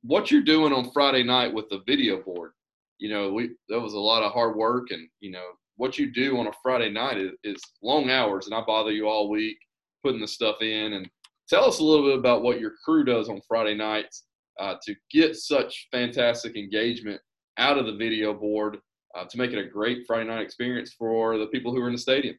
what 0.03 0.31
you're 0.31 0.43
doing 0.43 0.73
on 0.73 0.91
Friday 0.93 1.23
night 1.23 1.53
with 1.53 1.69
the 1.69 1.83
video 1.87 2.23
board, 2.23 2.53
you 2.99 3.09
know, 3.09 3.33
we 3.33 3.51
that 3.69 3.81
was 3.81 3.95
a 3.95 3.99
lot 3.99 4.23
of 4.23 4.33
hard 4.33 4.57
work 4.57 4.91
and, 4.91 5.09
you 5.21 5.31
know, 5.31 5.47
what 5.77 5.99
you 5.99 6.13
do 6.13 6.39
on 6.39 6.49
a 6.49 6.53
Friday 6.63 6.91
night 6.91 7.19
is, 7.19 7.31
is 7.45 7.63
long 7.83 8.11
hours 8.11 8.47
and 8.47 8.55
I 8.55 8.63
bother 8.67 8.91
you 8.91 9.09
all 9.09 9.29
week 9.29 9.57
putting 10.05 10.21
the 10.21 10.29
stuff 10.29 10.57
in. 10.61 10.95
And 10.95 11.09
tell 11.49 11.65
us 11.65 11.79
a 11.79 11.85
little 11.85 12.07
bit 12.07 12.19
about 12.19 12.43
what 12.43 12.61
your 12.61 12.73
crew 12.85 13.05
does 13.05 13.29
on 13.29 13.41
Friday 13.49 13.75
nights 13.75 14.25
uh, 14.59 14.75
to 14.83 14.95
get 15.11 15.37
such 15.37 15.89
fantastic 15.91 16.57
engagement 16.57 17.21
out 17.59 17.79
of 17.79 17.87
the 17.87 17.97
video 17.97 18.33
board 18.33 18.79
uh, 19.17 19.25
to 19.25 19.39
make 19.39 19.53
it 19.53 19.59
a 19.59 19.69
great 19.69 20.05
Friday 20.07 20.29
night 20.29 20.43
experience 20.43 20.95
for 20.99 21.39
the 21.39 21.47
people 21.47 21.73
who 21.73 21.81
are 21.81 21.89
in 21.89 21.95
the 21.95 21.99
stadium. 21.99 22.37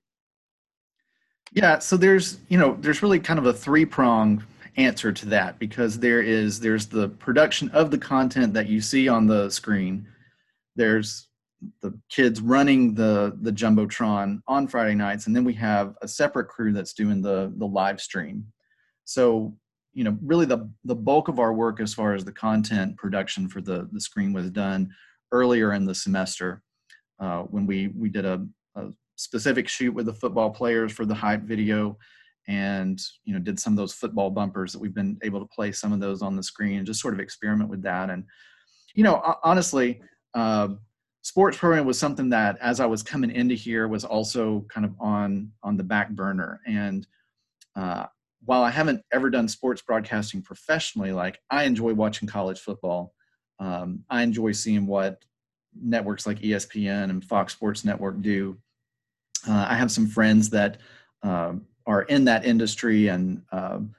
Yeah, 1.51 1.79
so 1.79 1.97
there's 1.97 2.39
you 2.49 2.57
know 2.57 2.77
there's 2.79 3.01
really 3.01 3.19
kind 3.19 3.39
of 3.39 3.45
a 3.45 3.53
three 3.53 3.85
prong 3.85 4.43
answer 4.77 5.11
to 5.11 5.25
that 5.27 5.59
because 5.59 5.99
there 5.99 6.21
is 6.21 6.59
there's 6.59 6.87
the 6.87 7.09
production 7.09 7.69
of 7.71 7.91
the 7.91 7.97
content 7.97 8.53
that 8.53 8.67
you 8.67 8.81
see 8.81 9.07
on 9.07 9.25
the 9.25 9.49
screen. 9.49 10.07
There's 10.75 11.27
the 11.81 11.99
kids 12.09 12.39
running 12.39 12.93
the 12.93 13.37
the 13.41 13.51
jumbotron 13.51 14.41
on 14.47 14.67
Friday 14.67 14.95
nights, 14.95 15.27
and 15.27 15.35
then 15.35 15.43
we 15.43 15.53
have 15.55 15.95
a 16.01 16.07
separate 16.07 16.47
crew 16.47 16.71
that's 16.71 16.93
doing 16.93 17.21
the 17.21 17.51
the 17.57 17.65
live 17.65 17.99
stream. 17.99 18.45
So 19.05 19.55
you 19.99 20.05
know, 20.05 20.17
really 20.21 20.45
the 20.45 20.71
the 20.85 20.95
bulk 20.95 21.27
of 21.27 21.39
our 21.39 21.51
work 21.51 21.81
as 21.81 21.93
far 21.93 22.13
as 22.13 22.23
the 22.23 22.31
content 22.31 22.95
production 22.95 23.49
for 23.49 23.59
the 23.59 23.89
the 23.91 23.99
screen 23.99 24.31
was 24.31 24.49
done 24.49 24.89
earlier 25.33 25.73
in 25.73 25.83
the 25.83 25.93
semester 25.93 26.63
uh, 27.19 27.41
when 27.41 27.65
we 27.65 27.89
we 27.89 28.07
did 28.07 28.23
a, 28.23 28.47
a 28.75 28.91
specific 29.17 29.67
shoot 29.67 29.93
with 29.93 30.05
the 30.05 30.13
football 30.13 30.51
players 30.51 30.93
for 30.93 31.05
the 31.05 31.13
hype 31.13 31.41
video 31.41 31.97
and 32.47 33.01
you 33.25 33.33
know 33.33 33.41
did 33.41 33.59
some 33.59 33.73
of 33.73 33.77
those 33.77 33.91
football 33.91 34.29
bumpers 34.29 34.71
that 34.71 34.79
we've 34.79 34.95
been 34.95 35.17
able 35.21 35.41
to 35.41 35.53
play 35.53 35.69
some 35.69 35.91
of 35.91 35.99
those 35.99 36.21
on 36.21 36.37
the 36.37 36.43
screen 36.43 36.77
and 36.77 36.87
just 36.87 37.01
sort 37.01 37.13
of 37.13 37.19
experiment 37.19 37.69
with 37.69 37.81
that. 37.81 38.09
And 38.09 38.23
you 38.95 39.03
know 39.03 39.35
honestly 39.43 39.99
uh, 40.33 40.69
sports 41.23 41.57
program 41.57 41.85
was 41.85 41.99
something 41.99 42.29
that 42.29 42.57
as 42.61 42.79
i 42.79 42.85
was 42.85 43.03
coming 43.03 43.31
into 43.31 43.53
here 43.53 43.89
was 43.89 44.05
also 44.05 44.65
kind 44.69 44.85
of 44.85 44.93
on 44.97 45.51
on 45.61 45.75
the 45.75 45.83
back 45.83 46.11
burner. 46.11 46.61
And 46.65 47.05
uh, 47.75 48.05
while 48.45 48.63
i 48.63 48.69
haven't 48.69 49.01
ever 49.11 49.29
done 49.29 49.47
sports 49.47 49.81
broadcasting 49.81 50.41
professionally 50.41 51.11
like 51.11 51.39
i 51.49 51.63
enjoy 51.63 51.93
watching 51.93 52.27
college 52.27 52.59
football. 52.59 53.13
Um, 53.59 54.03
i 54.09 54.23
enjoy 54.23 54.53
seeing 54.53 54.87
what 54.87 55.23
networks 55.79 56.25
like 56.25 56.39
espn 56.39 57.09
and 57.09 57.23
fox 57.23 57.53
sports 57.53 57.83
network 57.83 58.21
do. 58.21 58.57
Uh, 59.47 59.65
i 59.69 59.75
have 59.75 59.91
some 59.91 60.07
friends 60.07 60.49
that 60.49 60.77
uh, 61.23 61.53
are 61.85 62.03
in 62.03 62.25
that 62.25 62.45
industry 62.45 63.07
and 63.07 63.41
um, 63.51 63.93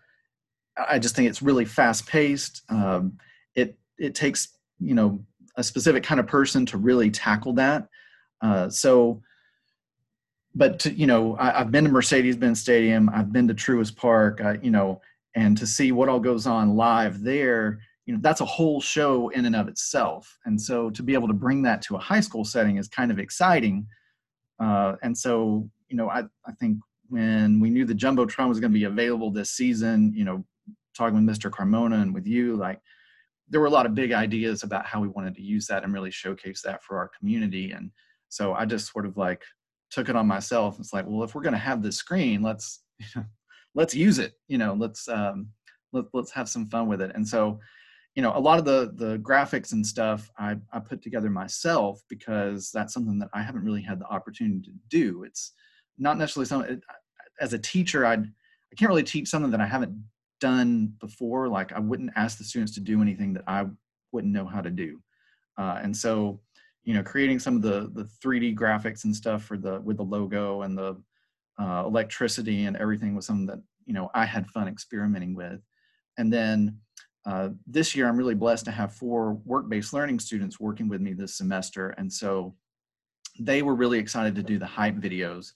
i 0.89 0.99
just 0.99 1.15
think 1.15 1.29
it's 1.29 1.43
really 1.43 1.65
fast 1.65 2.07
paced 2.07 2.63
um, 2.71 3.19
it 3.55 3.79
it 3.99 4.15
takes 4.15 4.57
you 4.79 4.95
know 4.95 5.25
a 5.57 5.63
specific 5.63 6.03
kind 6.03 6.21
of 6.21 6.27
person 6.27 6.67
to 6.67 6.77
really 6.79 7.11
tackle 7.11 7.53
that. 7.55 7.89
Uh, 8.41 8.69
so, 8.69 9.23
but 10.55 10.79
to, 10.81 10.93
you 10.93 11.07
know, 11.07 11.37
I, 11.39 11.59
have 11.59 11.71
been 11.71 11.85
to 11.85 11.91
Mercedes-Benz 11.91 12.61
Stadium, 12.61 13.11
I've 13.13 13.33
been 13.33 13.49
to 13.49 13.55
Truist 13.55 13.97
Park, 13.97 14.41
I, 14.41 14.59
you 14.63 14.71
know, 14.71 15.01
and 15.35 15.57
to 15.59 15.67
see 15.67 15.93
what 15.93 16.09
all 16.09 16.21
goes 16.21 16.47
on 16.47 16.77
live 16.77 17.23
there, 17.23 17.79
you 18.07 18.15
know, 18.15 18.21
that's 18.23 18.41
a 18.41 18.47
whole 18.47 18.81
show 18.81 19.29
in 19.29 19.47
and 19.47 19.55
of 19.55 19.69
itself. 19.69 20.37
And 20.45 20.61
so 20.61 20.91
to 20.91 21.03
be 21.03 21.15
able 21.15 21.29
to 21.29 21.35
bring 21.35 21.63
that 21.63 21.83
to 21.83 21.97
a 21.97 22.01
high 22.01 22.21
school 22.21 22.45
setting 22.45 22.77
is 22.77 22.89
kind 22.89 23.13
of 23.13 23.21
exciting. 23.21 23.87
Uh, 24.59 24.97
and 25.03 25.17
so, 25.17 25.71
you 25.89 25.97
know, 25.97 26.11
I, 26.11 26.25
I 26.47 26.53
think 26.59 26.79
when 27.09 27.61
we 27.61 27.71
knew 27.71 27.85
the 27.85 27.95
jumbotron 27.95 28.49
was 28.49 28.59
going 28.59 28.73
to 28.73 28.79
be 28.79 28.85
available 28.85 29.31
this 29.31 29.53
season, 29.53 30.13
you 30.17 30.25
know, 30.25 30.45
talking 30.97 31.25
with 31.25 31.37
Mr. 31.37 31.51
Carmona 31.51 32.03
and 32.03 32.13
with 32.13 32.27
you, 32.27 32.57
like 32.57 32.81
there 33.49 33.61
were 33.61 33.67
a 33.67 33.71
lot 33.71 33.87
of 33.87 33.95
big 33.95 34.13
ideas 34.13 34.63
about 34.63 34.87
how 34.87 35.01
we 35.01 35.09
wanted 35.09 35.35
to 35.37 35.43
use 35.43 35.67
that 35.67 35.85
and 35.85 35.93
really 35.93 36.11
showcase 36.11 36.63
that 36.63 36.83
for 36.83 36.99
our 36.99 37.11
community. 37.19 37.71
And 37.71 37.91
so 38.29 38.55
I 38.55 38.65
just 38.65 38.93
sort 38.93 39.07
of 39.07 39.17
like 39.17 39.43
took 39.91 40.09
it 40.09 40.17
on 40.17 40.27
myself. 40.27 40.79
It's 40.79 40.93
like, 40.93 41.05
well, 41.07 41.25
if 41.25 41.35
we're 41.35 41.43
going 41.43 41.53
to 41.53 41.59
have 41.59 41.83
this 41.83 41.97
screen, 41.97 42.43
let's 42.43 42.83
you 42.99 43.07
know, 43.17 43.25
let's 43.75 43.95
use 43.95 44.19
it. 44.19 44.35
You 44.49 44.59
know, 44.59 44.75
let's 44.79 45.09
um, 45.09 45.49
let, 45.93 46.07
let's 46.13 46.31
have 46.33 46.49
some 46.49 46.67
fun 46.67 46.89
with 46.89 47.01
it. 47.01 47.13
And 47.15 47.27
so, 47.27 47.59
you 48.15 48.23
know, 48.23 48.33
a 48.35 48.41
lot 48.41 48.59
of 48.59 48.65
the 48.65 48.93
the 48.97 49.19
graphics 49.19 49.73
and 49.73 49.87
stuff 49.87 50.31
I 50.39 50.57
I 50.73 50.81
put 50.81 51.03
together 51.03 51.31
myself 51.31 52.01
because 52.09 52.71
that's 52.73 52.93
something 52.93 53.19
that 53.19 53.31
I 53.35 53.43
haven't 53.43 53.65
really 53.65 53.83
had 53.83 54.01
the 54.01 54.07
opportunity 54.07 54.71
to 54.71 54.73
do. 54.89 55.25
It's 55.25 55.53
not 55.99 56.19
necessarily 56.19 56.47
something 56.47 56.81
as 57.41 57.53
a 57.53 57.59
teacher 57.59 58.07
I'd 58.07 58.25
I 58.25 58.77
can't 58.77 58.89
really 58.89 59.03
teach 59.03 59.29
something 59.29 59.51
that 59.51 59.61
I 59.61 59.67
haven't 59.67 60.05
done 60.41 60.95
before. 61.01 61.49
Like 61.49 61.73
I 61.73 61.81
wouldn't 61.81 62.13
ask 62.17 62.39
the 62.39 62.45
students 62.45 62.73
to 62.75 62.81
do 62.81 63.03
anything 63.03 63.33
that 63.35 63.45
I 63.47 63.67
wouldn't 64.13 64.33
know 64.33 64.47
how 64.47 64.61
to 64.61 64.71
do. 64.71 65.01
Uh, 65.59 65.81
and 65.83 65.97
so 65.97 66.41
you 66.85 66.95
know 66.95 67.03
creating 67.03 67.39
some 67.39 67.57
of 67.57 67.63
the 67.63 67.91
the 67.93 68.09
3d 68.25 68.57
graphics 68.57 69.05
and 69.05 69.15
stuff 69.15 69.45
for 69.45 69.57
the 69.57 69.81
with 69.81 69.99
the 69.99 70.03
logo 70.03 70.63
and 70.63 70.77
the 70.77 71.01
uh, 71.61 71.85
electricity 71.87 72.65
and 72.65 72.77
everything 72.79 73.15
was 73.15 73.27
something 73.27 73.47
that 73.47 73.61
you 73.85 73.93
know 73.93 74.11
i 74.15 74.25
had 74.25 74.47
fun 74.49 74.69
experimenting 74.69 75.35
with. 75.35 75.61
And 76.19 76.33
then 76.33 76.79
uh, 77.27 77.51
this 77.67 77.95
year 77.95 78.09
i'm 78.09 78.17
really 78.17 78.35
blessed 78.35 78.65
to 78.67 78.71
have 78.71 78.95
four 78.95 79.35
work-based 79.45 79.93
learning 79.93 80.21
students 80.21 80.59
working 80.59 80.89
with 80.89 81.01
me 81.01 81.13
this 81.13 81.37
semester. 81.37 81.91
And 81.91 82.11
so 82.13 82.55
they 83.39 83.63
were 83.63 83.75
really 83.75 83.99
excited 83.99 84.35
to 84.35 84.43
do 84.43 84.59
the 84.59 84.67
hype 84.67 84.97
videos. 84.97 85.53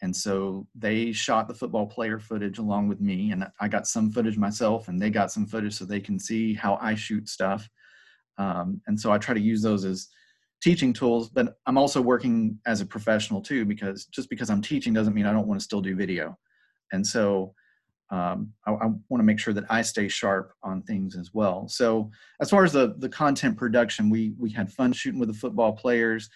And 0.00 0.14
so 0.14 0.66
they 0.76 1.10
shot 1.10 1.48
the 1.48 1.54
football 1.54 1.86
player 1.86 2.20
footage 2.20 2.58
along 2.58 2.88
with 2.88 3.00
me 3.00 3.32
and 3.32 3.46
i 3.60 3.66
got 3.66 3.88
some 3.88 4.12
footage 4.12 4.38
myself 4.38 4.86
and 4.86 5.00
they 5.02 5.10
got 5.10 5.32
some 5.32 5.46
footage 5.46 5.74
so 5.74 5.84
they 5.84 6.00
can 6.00 6.20
see 6.20 6.54
how 6.54 6.78
i 6.80 6.94
shoot 6.94 7.28
stuff. 7.28 7.68
Um, 8.38 8.80
and 8.86 8.98
so 8.98 9.10
i 9.10 9.18
try 9.18 9.34
to 9.34 9.40
use 9.40 9.60
those 9.60 9.84
as 9.84 10.08
teaching 10.62 10.92
tools, 10.92 11.28
but 11.28 11.56
I'm 11.66 11.78
also 11.78 12.00
working 12.00 12.58
as 12.66 12.80
a 12.80 12.86
professional 12.86 13.40
too, 13.40 13.64
because 13.64 14.06
just 14.06 14.28
because 14.28 14.50
I'm 14.50 14.62
teaching 14.62 14.92
doesn't 14.92 15.14
mean 15.14 15.26
I 15.26 15.32
don't 15.32 15.46
want 15.46 15.60
to 15.60 15.64
still 15.64 15.80
do 15.80 15.94
video. 15.94 16.36
And 16.92 17.06
so 17.06 17.54
um, 18.10 18.52
I, 18.66 18.72
I 18.72 18.86
want 19.08 19.20
to 19.20 19.22
make 19.22 19.38
sure 19.38 19.54
that 19.54 19.70
I 19.70 19.82
stay 19.82 20.08
sharp 20.08 20.52
on 20.62 20.82
things 20.82 21.16
as 21.16 21.32
well. 21.32 21.68
So 21.68 22.10
as 22.40 22.50
far 22.50 22.64
as 22.64 22.72
the, 22.72 22.94
the 22.98 23.08
content 23.08 23.56
production, 23.56 24.10
we, 24.10 24.34
we 24.38 24.50
had 24.50 24.72
fun 24.72 24.92
shooting 24.92 25.20
with 25.20 25.28
the 25.28 25.38
football 25.38 25.72
players 25.72 26.28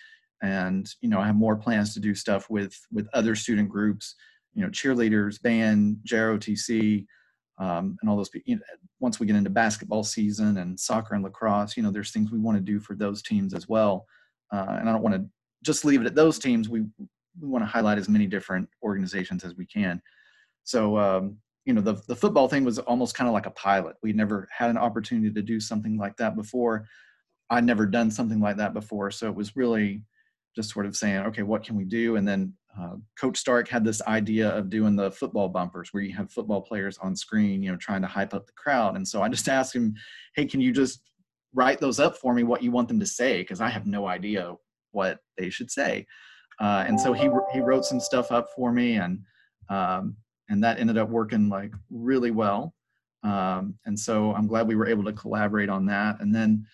and, 0.42 0.88
you 1.00 1.08
know, 1.08 1.20
I 1.20 1.26
have 1.26 1.36
more 1.36 1.56
plans 1.56 1.94
to 1.94 2.00
do 2.00 2.14
stuff 2.14 2.50
with, 2.50 2.78
with 2.92 3.08
other 3.14 3.34
student 3.34 3.68
groups, 3.68 4.16
you 4.54 4.62
know, 4.62 4.68
cheerleaders, 4.70 5.40
band, 5.40 5.98
JROTC, 6.06 7.06
um, 7.62 7.96
and 8.00 8.10
all 8.10 8.16
those 8.16 8.30
you 8.44 8.56
know, 8.56 8.62
once 8.98 9.20
we 9.20 9.26
get 9.26 9.36
into 9.36 9.50
basketball 9.50 10.02
season 10.02 10.56
and 10.58 10.78
soccer 10.78 11.14
and 11.14 11.22
lacrosse 11.22 11.76
you 11.76 11.82
know 11.82 11.90
there's 11.90 12.10
things 12.10 12.32
we 12.32 12.38
want 12.38 12.56
to 12.56 12.62
do 12.62 12.80
for 12.80 12.94
those 12.96 13.22
teams 13.22 13.54
as 13.54 13.68
well. 13.68 14.06
Uh, 14.52 14.76
and 14.80 14.88
i 14.88 14.92
don't 14.92 15.02
want 15.02 15.14
to 15.14 15.24
just 15.62 15.84
leave 15.84 16.00
it 16.00 16.06
at 16.06 16.14
those 16.14 16.38
teams. 16.38 16.68
We 16.68 16.80
we 17.40 17.48
want 17.48 17.62
to 17.62 17.68
highlight 17.68 17.98
as 17.98 18.08
many 18.08 18.26
different 18.26 18.68
organizations 18.82 19.42
as 19.44 19.54
we 19.56 19.64
can. 19.64 20.02
So 20.64 20.98
um, 20.98 21.36
you 21.64 21.72
know 21.72 21.80
the, 21.80 21.94
the 22.08 22.16
football 22.16 22.48
thing 22.48 22.64
was 22.64 22.78
almost 22.80 23.14
kind 23.14 23.28
of 23.28 23.34
like 23.34 23.46
a 23.46 23.52
pilot. 23.52 23.96
We 24.02 24.12
never 24.12 24.48
had 24.56 24.70
an 24.70 24.76
opportunity 24.76 25.32
to 25.32 25.42
do 25.42 25.60
something 25.60 25.96
like 25.96 26.16
that 26.16 26.36
before. 26.36 26.86
I'd 27.50 27.64
never 27.64 27.86
done 27.86 28.10
something 28.10 28.40
like 28.40 28.56
that 28.56 28.74
before. 28.74 29.10
So 29.10 29.28
it 29.28 29.34
was 29.34 29.56
really 29.56 30.02
just 30.54 30.70
sort 30.70 30.86
of 30.86 30.96
saying 30.96 31.20
okay 31.26 31.42
what 31.42 31.64
can 31.64 31.76
we 31.76 31.84
do? 31.84 32.16
And 32.16 32.26
then 32.26 32.54
uh, 32.78 32.96
Coach 33.18 33.36
Stark 33.36 33.68
had 33.68 33.84
this 33.84 34.00
idea 34.02 34.48
of 34.48 34.70
doing 34.70 34.96
the 34.96 35.10
football 35.10 35.48
bumpers 35.48 35.92
where 35.92 36.02
you 36.02 36.14
have 36.14 36.30
football 36.32 36.62
players 36.62 36.98
on 36.98 37.14
screen, 37.14 37.62
you 37.62 37.70
know, 37.70 37.76
trying 37.76 38.02
to 38.02 38.08
hype 38.08 38.32
up 38.32 38.46
the 38.46 38.52
crowd. 38.52 38.96
And 38.96 39.06
so 39.06 39.22
I 39.22 39.28
just 39.28 39.48
asked 39.48 39.74
him, 39.74 39.94
hey, 40.34 40.46
can 40.46 40.60
you 40.60 40.72
just 40.72 41.10
write 41.54 41.80
those 41.80 42.00
up 42.00 42.16
for 42.16 42.32
me, 42.32 42.44
what 42.44 42.62
you 42.62 42.70
want 42.70 42.88
them 42.88 43.00
to 43.00 43.06
say? 43.06 43.42
Because 43.42 43.60
I 43.60 43.68
have 43.68 43.86
no 43.86 44.06
idea 44.06 44.54
what 44.92 45.18
they 45.36 45.50
should 45.50 45.70
say. 45.70 46.06
Uh, 46.60 46.84
and 46.86 46.98
so 46.98 47.12
he, 47.12 47.28
he 47.52 47.60
wrote 47.60 47.84
some 47.84 48.00
stuff 48.00 48.30
up 48.30 48.48
for 48.54 48.72
me 48.72 48.96
and, 48.96 49.20
um, 49.68 50.16
and 50.48 50.62
that 50.62 50.78
ended 50.78 50.98
up 50.98 51.08
working 51.08 51.48
like 51.48 51.72
really 51.90 52.30
well. 52.30 52.74
Um, 53.22 53.74
and 53.84 53.98
so 53.98 54.34
I'm 54.34 54.46
glad 54.46 54.66
we 54.66 54.76
were 54.76 54.88
able 54.88 55.04
to 55.04 55.12
collaborate 55.12 55.68
on 55.68 55.86
that. 55.86 56.20
And 56.20 56.34
then, 56.34 56.66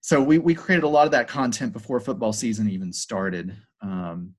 so 0.00 0.22
we, 0.22 0.38
we 0.38 0.54
created 0.54 0.84
a 0.84 0.88
lot 0.88 1.06
of 1.06 1.12
that 1.12 1.28
content 1.28 1.72
before 1.72 2.00
football 2.00 2.32
season 2.32 2.68
even 2.70 2.92
started. 2.92 3.56
Um, 3.82 4.34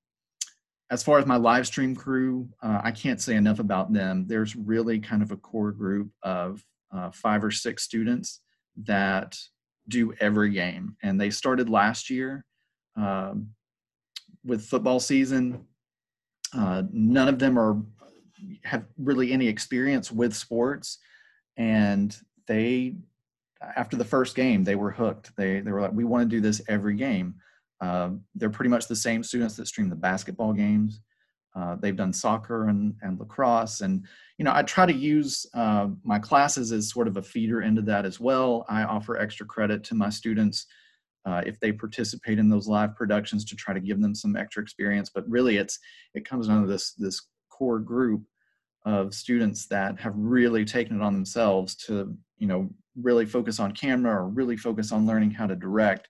as 0.90 1.02
far 1.02 1.18
as 1.18 1.26
my 1.26 1.36
live 1.36 1.66
stream 1.66 1.94
crew, 1.94 2.48
uh, 2.62 2.80
I 2.82 2.90
can't 2.92 3.20
say 3.20 3.36
enough 3.36 3.58
about 3.58 3.92
them. 3.92 4.26
There's 4.26 4.56
really 4.56 4.98
kind 4.98 5.22
of 5.22 5.30
a 5.32 5.36
core 5.36 5.72
group 5.72 6.10
of 6.22 6.64
uh, 6.92 7.10
five 7.10 7.44
or 7.44 7.50
six 7.50 7.82
students 7.82 8.40
that 8.84 9.36
do 9.88 10.14
every 10.20 10.50
game, 10.50 10.96
and 11.02 11.20
they 11.20 11.30
started 11.30 11.68
last 11.68 12.08
year 12.08 12.44
um, 12.96 13.50
with 14.44 14.64
football 14.64 15.00
season. 15.00 15.66
Uh, 16.56 16.84
none 16.90 17.28
of 17.28 17.38
them 17.38 17.58
are 17.58 17.82
have 18.62 18.84
really 18.96 19.32
any 19.32 19.48
experience 19.48 20.10
with 20.10 20.34
sports, 20.34 20.98
and 21.56 22.16
they 22.46 22.94
after 23.76 23.96
the 23.96 24.04
first 24.04 24.36
game 24.36 24.64
they 24.64 24.76
were 24.76 24.90
hooked. 24.90 25.36
They 25.36 25.60
they 25.60 25.70
were 25.70 25.82
like, 25.82 25.92
we 25.92 26.04
want 26.04 26.28
to 26.30 26.36
do 26.36 26.40
this 26.40 26.62
every 26.68 26.94
game. 26.94 27.34
Uh, 27.80 28.10
they're 28.34 28.50
pretty 28.50 28.70
much 28.70 28.88
the 28.88 28.96
same 28.96 29.22
students 29.22 29.56
that 29.56 29.66
stream 29.66 29.88
the 29.88 29.96
basketball 29.96 30.52
games. 30.52 31.00
Uh, 31.56 31.76
they've 31.80 31.96
done 31.96 32.12
soccer 32.12 32.68
and, 32.68 32.94
and 33.02 33.18
lacrosse. 33.18 33.80
And, 33.80 34.06
you 34.36 34.44
know, 34.44 34.52
I 34.54 34.62
try 34.62 34.86
to 34.86 34.92
use 34.92 35.46
uh, 35.54 35.88
my 36.04 36.18
classes 36.18 36.70
as 36.72 36.90
sort 36.90 37.08
of 37.08 37.16
a 37.16 37.22
feeder 37.22 37.62
into 37.62 37.82
that 37.82 38.04
as 38.04 38.20
well. 38.20 38.64
I 38.68 38.84
offer 38.84 39.18
extra 39.18 39.46
credit 39.46 39.82
to 39.84 39.94
my 39.94 40.10
students 40.10 40.66
uh, 41.24 41.42
if 41.46 41.58
they 41.58 41.72
participate 41.72 42.38
in 42.38 42.48
those 42.48 42.68
live 42.68 42.94
productions 42.94 43.44
to 43.46 43.56
try 43.56 43.74
to 43.74 43.80
give 43.80 44.00
them 44.00 44.14
some 44.14 44.36
extra 44.36 44.62
experience. 44.62 45.10
But 45.12 45.28
really, 45.28 45.56
it's 45.56 45.78
it 46.14 46.24
comes 46.24 46.48
down 46.48 46.62
to 46.62 46.68
this 46.68 46.92
this 46.92 47.26
core 47.50 47.80
group 47.80 48.22
of 48.84 49.12
students 49.12 49.66
that 49.66 49.98
have 49.98 50.14
really 50.16 50.64
taken 50.64 51.00
it 51.00 51.02
on 51.02 51.12
themselves 51.12 51.74
to, 51.74 52.16
you 52.38 52.46
know, 52.46 52.70
really 53.00 53.26
focus 53.26 53.58
on 53.58 53.72
camera 53.72 54.22
or 54.22 54.28
really 54.28 54.56
focus 54.56 54.92
on 54.92 55.06
learning 55.06 55.32
how 55.32 55.46
to 55.46 55.56
direct 55.56 56.08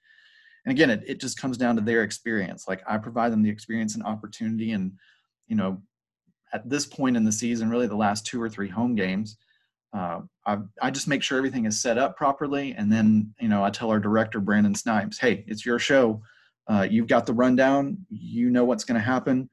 and 0.64 0.72
again 0.72 0.90
it, 0.90 1.02
it 1.06 1.20
just 1.20 1.40
comes 1.40 1.56
down 1.56 1.76
to 1.76 1.82
their 1.82 2.02
experience. 2.02 2.66
Like 2.68 2.82
i 2.88 2.98
provide 2.98 3.32
them 3.32 3.42
the 3.42 3.50
experience 3.50 3.94
and 3.94 4.04
opportunity 4.04 4.72
and 4.72 4.92
you 5.46 5.56
know 5.56 5.82
at 6.52 6.68
this 6.68 6.86
point 6.86 7.16
in 7.16 7.24
the 7.24 7.32
season 7.32 7.70
really 7.70 7.86
the 7.86 7.96
last 7.96 8.26
two 8.26 8.40
or 8.40 8.48
three 8.48 8.68
home 8.68 8.94
games 8.94 9.36
uh, 9.94 10.20
I, 10.46 10.58
I 10.82 10.90
just 10.90 11.08
make 11.08 11.22
sure 11.22 11.38
everything 11.38 11.64
is 11.64 11.80
set 11.80 11.96
up 11.96 12.16
properly 12.16 12.74
and 12.76 12.92
then 12.92 13.32
you 13.40 13.48
know 13.48 13.64
i 13.64 13.70
tell 13.70 13.90
our 13.90 14.00
director 14.00 14.40
brandon 14.40 14.74
snipes 14.74 15.18
hey 15.18 15.44
it's 15.46 15.64
your 15.64 15.78
show. 15.78 16.22
Uh, 16.68 16.86
you've 16.88 17.06
got 17.06 17.24
the 17.24 17.32
rundown. 17.32 17.96
You 18.10 18.50
know 18.50 18.62
what's 18.66 18.84
going 18.84 19.00
to 19.00 19.04
happen. 19.04 19.48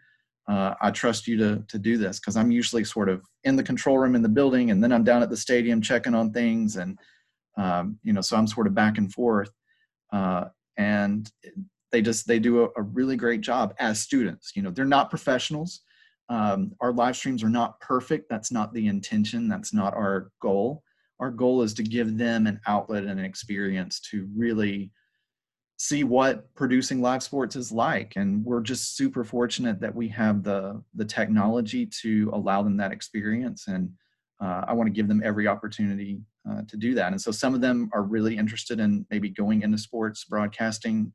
Uh, 0.50 0.74
i 0.82 0.92
trust 0.92 1.28
you 1.28 1.38
to, 1.38 1.64
to 1.70 1.80
do 1.80 1.98
this. 1.98 2.20
Because 2.20 2.36
i'm 2.36 2.52
usually 2.52 2.84
sort 2.84 3.10
of 3.10 3.24
in 3.46 3.56
the 3.56 3.64
control 3.64 3.98
room 3.98 4.16
in 4.16 4.22
the 4.22 4.30
building 4.30 4.72
and 4.72 4.84
then 4.84 4.92
i'm 4.92 5.04
down 5.04 5.24
at 5.24 5.30
the 5.30 5.38
stadium 5.38 5.82
checking 5.82 6.14
on 6.14 6.32
things 6.32 6.76
and 6.76 7.00
um, 7.58 7.98
you 8.04 8.12
know 8.12 8.22
so 8.22 8.36
i'm 8.36 8.48
sort 8.48 8.68
of 8.68 8.76
back 8.76 8.98
and 8.98 9.14
forth. 9.14 9.52
Uh, 10.12 10.46
and 10.77 11.32
they 11.91 12.01
just 12.01 12.27
they 12.27 12.39
do 12.39 12.63
a, 12.63 12.70
a, 12.77 12.82
really 12.82 13.15
great 13.15 13.41
job 13.41 13.74
as 13.79 14.00
students. 14.00 14.51
You 14.55 14.62
know 14.62 14.72
they're 14.72 14.86
not 14.86 15.10
professionals. 15.10 15.82
Um, 16.29 16.74
our 16.82 16.91
live 16.91 17.15
streams 17.15 17.44
are 17.44 17.50
not 17.50 17.79
perfect. 17.79 18.29
That's 18.29 18.51
not 18.51 18.74
the 18.74 18.88
intention. 18.88 19.48
That's 19.48 19.74
not 19.74 19.94
our 19.94 20.32
goal. 20.41 20.84
Our 21.20 21.32
goal 21.32 21.62
is 21.62 21.74
to 21.75 21.84
give 21.84 22.17
them 22.17 22.48
an 22.48 22.60
outlet 22.67 23.03
and 23.03 23.20
an 23.20 23.25
experience 23.25 24.00
to 24.12 24.27
really 24.36 24.91
see 25.77 26.03
what 26.03 26.53
producing 26.55 27.01
live 27.01 27.22
sports 27.22 27.55
is 27.55 27.72
like. 27.72 28.13
And 28.15 28.44
we're 28.44 28.62
just 28.62 28.96
super 28.96 29.24
fortunate 29.24 29.79
that 29.82 29.94
we 29.94 30.08
have 30.10 30.44
the 30.44 30.82
the 30.96 31.05
technology 31.05 31.86
to 32.01 32.29
allow 32.34 32.63
them 32.63 32.77
that 32.77 32.91
experience. 32.91 33.67
And 33.67 33.91
uh, 34.42 34.65
i 34.68 34.74
want 34.74 34.88
to 34.88 34.94
give 34.94 35.08
them 35.08 35.22
every 35.24 35.48
opportunity 35.48 36.22
uh, 36.50 36.62
to 36.68 36.77
do 36.77 36.94
that. 36.94 37.12
And 37.12 37.20
so 37.20 37.32
some 37.32 37.56
of 37.56 37.62
them 37.62 37.89
are 37.94 38.04
really 38.04 38.38
interested 38.38 38.80
in 38.80 39.06
maybe 39.10 39.30
going 39.30 39.63
into 39.63 39.77
sports 39.77 40.25
broadcasting 40.25 41.12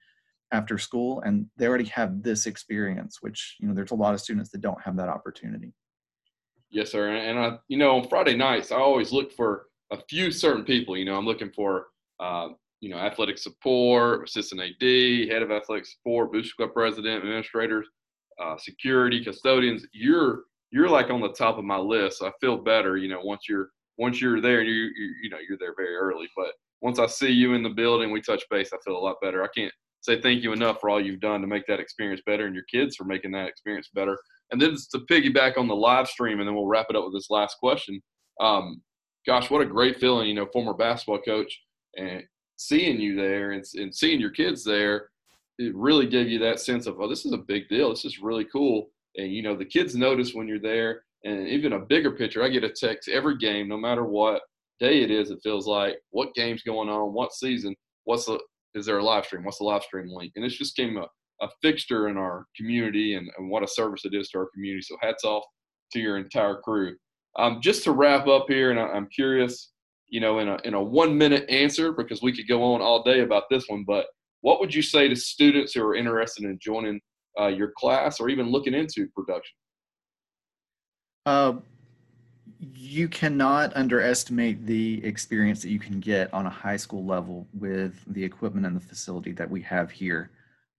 after 0.52 0.78
school, 0.78 1.20
and 1.20 1.46
they 1.56 1.68
already 1.68 1.84
have 1.84 2.22
this 2.22 2.46
experience, 2.46 3.18
which 3.20 3.56
you 3.60 3.68
know 3.68 3.74
there's 3.74 3.92
a 3.92 3.94
lot 3.96 4.14
of 4.14 4.20
students 4.20 4.50
that 4.50 4.60
don't 4.60 4.80
have 4.82 4.96
that 4.96 5.08
opportunity. 5.08 5.72
Yes, 6.70 6.90
sir. 6.90 7.14
And 7.14 7.38
I, 7.38 7.58
you 7.68 7.78
know, 7.78 7.96
on 7.96 8.08
Friday 8.08 8.36
nights, 8.36 8.72
I 8.72 8.76
always 8.76 9.12
look 9.12 9.32
for 9.32 9.66
a 9.92 9.98
few 10.08 10.30
certain 10.32 10.64
people. 10.64 10.96
You 10.96 11.04
know, 11.04 11.16
I'm 11.16 11.26
looking 11.26 11.50
for, 11.50 11.86
uh, 12.18 12.48
you 12.80 12.90
know, 12.90 12.96
athletic 12.96 13.38
support, 13.38 14.28
assistant 14.28 14.60
AD, 14.60 15.28
head 15.28 15.42
of 15.42 15.50
athletic 15.50 15.86
support, 15.86 16.32
booster 16.32 16.54
club 16.56 16.70
president, 16.74 17.22
administrators. 17.22 17.86
uh, 18.40 18.56
security, 18.56 19.22
custodians. 19.22 19.86
You're 19.92 20.44
you're 20.70 20.88
like 20.88 21.10
on 21.10 21.20
the 21.20 21.32
top 21.32 21.58
of 21.58 21.64
my 21.64 21.78
list. 21.78 22.22
I 22.22 22.32
feel 22.40 22.58
better, 22.58 22.96
you 22.96 23.08
know, 23.08 23.20
once 23.22 23.48
you're 23.48 23.70
once 24.00 24.20
you're 24.20 24.40
there. 24.40 24.62
You 24.62 24.90
you 24.96 25.14
you 25.22 25.30
know 25.30 25.38
you're 25.46 25.58
there 25.58 25.74
very 25.76 25.94
early, 25.94 26.28
but 26.36 26.52
once 26.80 26.98
I 26.98 27.06
see 27.06 27.30
you 27.30 27.54
in 27.54 27.62
the 27.62 27.70
building, 27.70 28.10
we 28.10 28.20
touch 28.20 28.42
base. 28.50 28.72
I 28.72 28.78
feel 28.84 28.96
a 28.96 28.98
lot 28.98 29.16
better. 29.22 29.44
I 29.44 29.48
can't 29.54 29.72
say 30.00 30.20
thank 30.20 30.42
you 30.42 30.52
enough 30.52 30.80
for 30.80 30.88
all 30.88 31.00
you've 31.00 31.20
done 31.20 31.42
to 31.42 31.46
make 31.46 31.66
that 31.66 31.80
experience 31.80 32.22
better, 32.24 32.46
and 32.46 32.54
your 32.54 32.64
kids 32.64 32.96
for 32.96 33.04
making 33.04 33.32
that 33.32 33.48
experience 33.48 33.90
better. 33.94 34.18
And 34.50 34.60
then 34.60 34.74
to 34.92 34.98
piggyback 35.00 35.58
on 35.58 35.68
the 35.68 35.76
live 35.76 36.08
stream, 36.08 36.40
and 36.40 36.48
then 36.48 36.56
we'll 36.56 36.66
wrap 36.66 36.86
it 36.88 36.96
up 36.96 37.04
with 37.04 37.12
this 37.12 37.30
last 37.30 37.58
question. 37.60 38.00
Um, 38.40 38.82
gosh, 39.26 39.50
what 39.50 39.62
a 39.62 39.66
great 39.66 40.00
feeling, 40.00 40.26
you 40.26 40.34
know, 40.34 40.46
former 40.52 40.74
basketball 40.74 41.20
coach, 41.20 41.60
and 41.96 42.22
seeing 42.56 43.00
you 43.00 43.16
there 43.16 43.52
and, 43.52 43.64
and 43.74 43.94
seeing 43.94 44.20
your 44.20 44.30
kids 44.30 44.64
there, 44.64 45.10
it 45.58 45.74
really 45.74 46.06
gave 46.06 46.28
you 46.28 46.38
that 46.38 46.60
sense 46.60 46.86
of, 46.86 46.98
oh, 47.00 47.08
this 47.08 47.26
is 47.26 47.32
a 47.32 47.38
big 47.38 47.68
deal. 47.68 47.90
This 47.90 48.06
is 48.06 48.20
really 48.20 48.46
cool. 48.46 48.88
And, 49.16 49.32
you 49.32 49.42
know, 49.42 49.56
the 49.56 49.64
kids 49.64 49.94
notice 49.94 50.34
when 50.34 50.48
you're 50.48 50.60
there. 50.60 51.02
And 51.24 51.48
even 51.48 51.74
a 51.74 51.78
bigger 51.78 52.12
picture, 52.12 52.42
I 52.42 52.48
get 52.48 52.64
a 52.64 52.70
text 52.70 53.08
every 53.08 53.36
game, 53.36 53.68
no 53.68 53.76
matter 53.76 54.04
what 54.04 54.42
day 54.78 55.02
it 55.02 55.10
is, 55.10 55.30
it 55.30 55.40
feels 55.42 55.66
like, 55.66 55.96
what 56.10 56.34
game's 56.34 56.62
going 56.62 56.88
on, 56.88 57.12
what 57.12 57.34
season, 57.34 57.74
what's 58.04 58.24
the, 58.24 58.38
is 58.74 58.86
there 58.86 58.98
a 58.98 59.04
live 59.04 59.26
stream? 59.26 59.44
What's 59.44 59.58
the 59.58 59.64
live 59.64 59.82
stream 59.82 60.08
link? 60.08 60.32
And 60.36 60.44
it's 60.44 60.56
just 60.56 60.76
came 60.76 60.96
a, 60.96 61.06
a 61.44 61.48
fixture 61.60 62.08
in 62.08 62.16
our 62.16 62.46
community 62.56 63.16
and, 63.16 63.28
and 63.36 63.50
what 63.50 63.62
a 63.62 63.68
service 63.68 64.04
it 64.04 64.14
is 64.14 64.30
to 64.30 64.38
our 64.38 64.48
community. 64.54 64.82
So 64.82 64.96
hats 65.02 65.24
off 65.24 65.44
to 65.92 66.00
your 66.00 66.16
entire 66.16 66.56
crew. 66.56 66.96
Um, 67.36 67.60
just 67.62 67.84
to 67.84 67.92
wrap 67.92 68.26
up 68.26 68.46
here, 68.48 68.70
and 68.70 68.80
I, 68.80 68.84
I'm 68.84 69.08
curious, 69.08 69.72
you 70.08 70.20
know, 70.20 70.40
in 70.40 70.48
a 70.48 70.58
in 70.64 70.74
a 70.74 70.82
one 70.82 71.16
minute 71.16 71.48
answer 71.48 71.92
because 71.92 72.22
we 72.22 72.34
could 72.34 72.48
go 72.48 72.74
on 72.74 72.82
all 72.82 73.02
day 73.02 73.20
about 73.20 73.44
this 73.50 73.66
one. 73.68 73.84
But 73.86 74.06
what 74.40 74.60
would 74.60 74.74
you 74.74 74.82
say 74.82 75.08
to 75.08 75.16
students 75.16 75.74
who 75.74 75.84
are 75.84 75.94
interested 75.94 76.44
in 76.44 76.58
joining 76.60 77.00
uh, 77.40 77.46
your 77.48 77.72
class 77.76 78.20
or 78.20 78.28
even 78.28 78.50
looking 78.50 78.74
into 78.74 79.08
production? 79.08 79.56
Uh, 81.26 81.54
you 82.58 83.08
cannot 83.08 83.74
underestimate 83.74 84.66
the 84.66 85.02
experience 85.04 85.62
that 85.62 85.70
you 85.70 85.78
can 85.78 86.00
get 86.00 86.32
on 86.34 86.46
a 86.46 86.50
high 86.50 86.76
school 86.76 87.04
level 87.04 87.46
with 87.54 87.94
the 88.08 88.22
equipment 88.22 88.66
and 88.66 88.76
the 88.76 88.80
facility 88.80 89.32
that 89.32 89.50
we 89.50 89.62
have 89.62 89.90
here. 89.90 90.30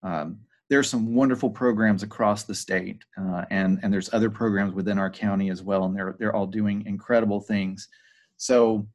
Um, 0.03 0.39
there 0.69 0.79
are 0.79 0.83
some 0.83 1.15
wonderful 1.15 1.49
programs 1.49 2.03
across 2.03 2.43
the 2.43 2.55
state, 2.55 3.03
uh, 3.19 3.43
and 3.49 3.79
and 3.83 3.91
there's 3.91 4.13
other 4.13 4.29
programs 4.29 4.73
within 4.73 4.97
our 4.97 5.09
county 5.09 5.49
as 5.49 5.61
well, 5.61 5.83
and 5.85 5.95
they're 5.95 6.15
they're 6.17 6.35
all 6.35 6.47
doing 6.47 6.85
incredible 6.85 7.41
things. 7.41 7.89
So, 8.37 8.87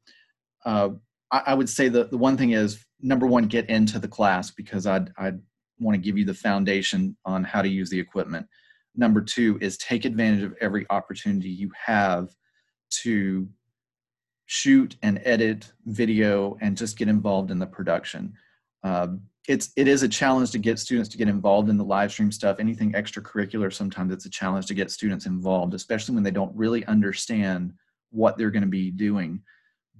uh, 0.65 0.89
I, 1.31 1.43
I, 1.47 1.53
would 1.53 1.69
say 1.69 1.87
that 1.89 2.09
the 2.09 2.17
one 2.17 2.35
thing 2.35 2.51
is 2.51 2.83
number 2.99 3.27
one, 3.27 3.45
get 3.45 3.69
into 3.69 3.99
the 3.99 4.07
class 4.07 4.49
because 4.49 4.87
I'd 4.87 5.11
I'd 5.17 5.39
want 5.79 5.95
to 5.95 6.01
give 6.01 6.17
you 6.17 6.25
the 6.25 6.33
foundation 6.33 7.15
on 7.25 7.43
how 7.43 7.61
to 7.61 7.69
use 7.69 7.89
the 7.89 7.99
equipment. 7.99 8.47
Number 8.95 9.21
two 9.21 9.57
is 9.61 9.77
take 9.77 10.05
advantage 10.05 10.43
of 10.43 10.55
every 10.59 10.85
opportunity 10.89 11.49
you 11.49 11.71
have 11.85 12.29
to 13.03 13.47
shoot 14.47 14.95
and 15.03 15.21
edit 15.23 15.71
video 15.85 16.57
and 16.61 16.77
just 16.77 16.97
get 16.97 17.07
involved 17.07 17.51
in 17.51 17.59
the 17.59 17.67
production. 17.67 18.33
Uh, 18.83 19.07
it's 19.47 19.71
it 19.75 19.87
is 19.87 20.03
a 20.03 20.07
challenge 20.07 20.51
to 20.51 20.57
get 20.57 20.77
students 20.77 21.09
to 21.09 21.17
get 21.17 21.29
involved 21.29 21.69
in 21.69 21.77
the 21.77 21.83
live 21.83 22.11
stream 22.11 22.31
stuff 22.31 22.57
anything 22.59 22.91
extracurricular 22.91 23.73
sometimes 23.73 24.13
it's 24.13 24.25
a 24.25 24.29
challenge 24.29 24.65
to 24.65 24.73
get 24.73 24.91
students 24.91 25.25
involved 25.25 25.73
especially 25.73 26.13
when 26.13 26.23
they 26.23 26.31
don't 26.31 26.55
really 26.55 26.85
understand 26.85 27.73
what 28.11 28.37
they're 28.37 28.51
going 28.51 28.61
to 28.61 28.67
be 28.67 28.91
doing 28.91 29.41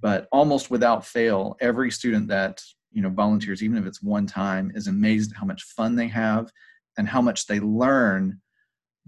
but 0.00 0.28
almost 0.30 0.70
without 0.70 1.04
fail 1.04 1.56
every 1.60 1.90
student 1.90 2.28
that 2.28 2.62
you 2.98 3.02
know 3.02 3.10
volunteers 3.10 3.62
even 3.62 3.78
if 3.78 3.86
it's 3.86 4.02
one 4.02 4.26
time 4.26 4.72
is 4.74 4.88
amazed 4.88 5.30
at 5.30 5.38
how 5.38 5.46
much 5.46 5.62
fun 5.62 5.94
they 5.94 6.08
have 6.08 6.50
and 6.96 7.08
how 7.08 7.22
much 7.22 7.46
they 7.46 7.60
learn 7.60 8.40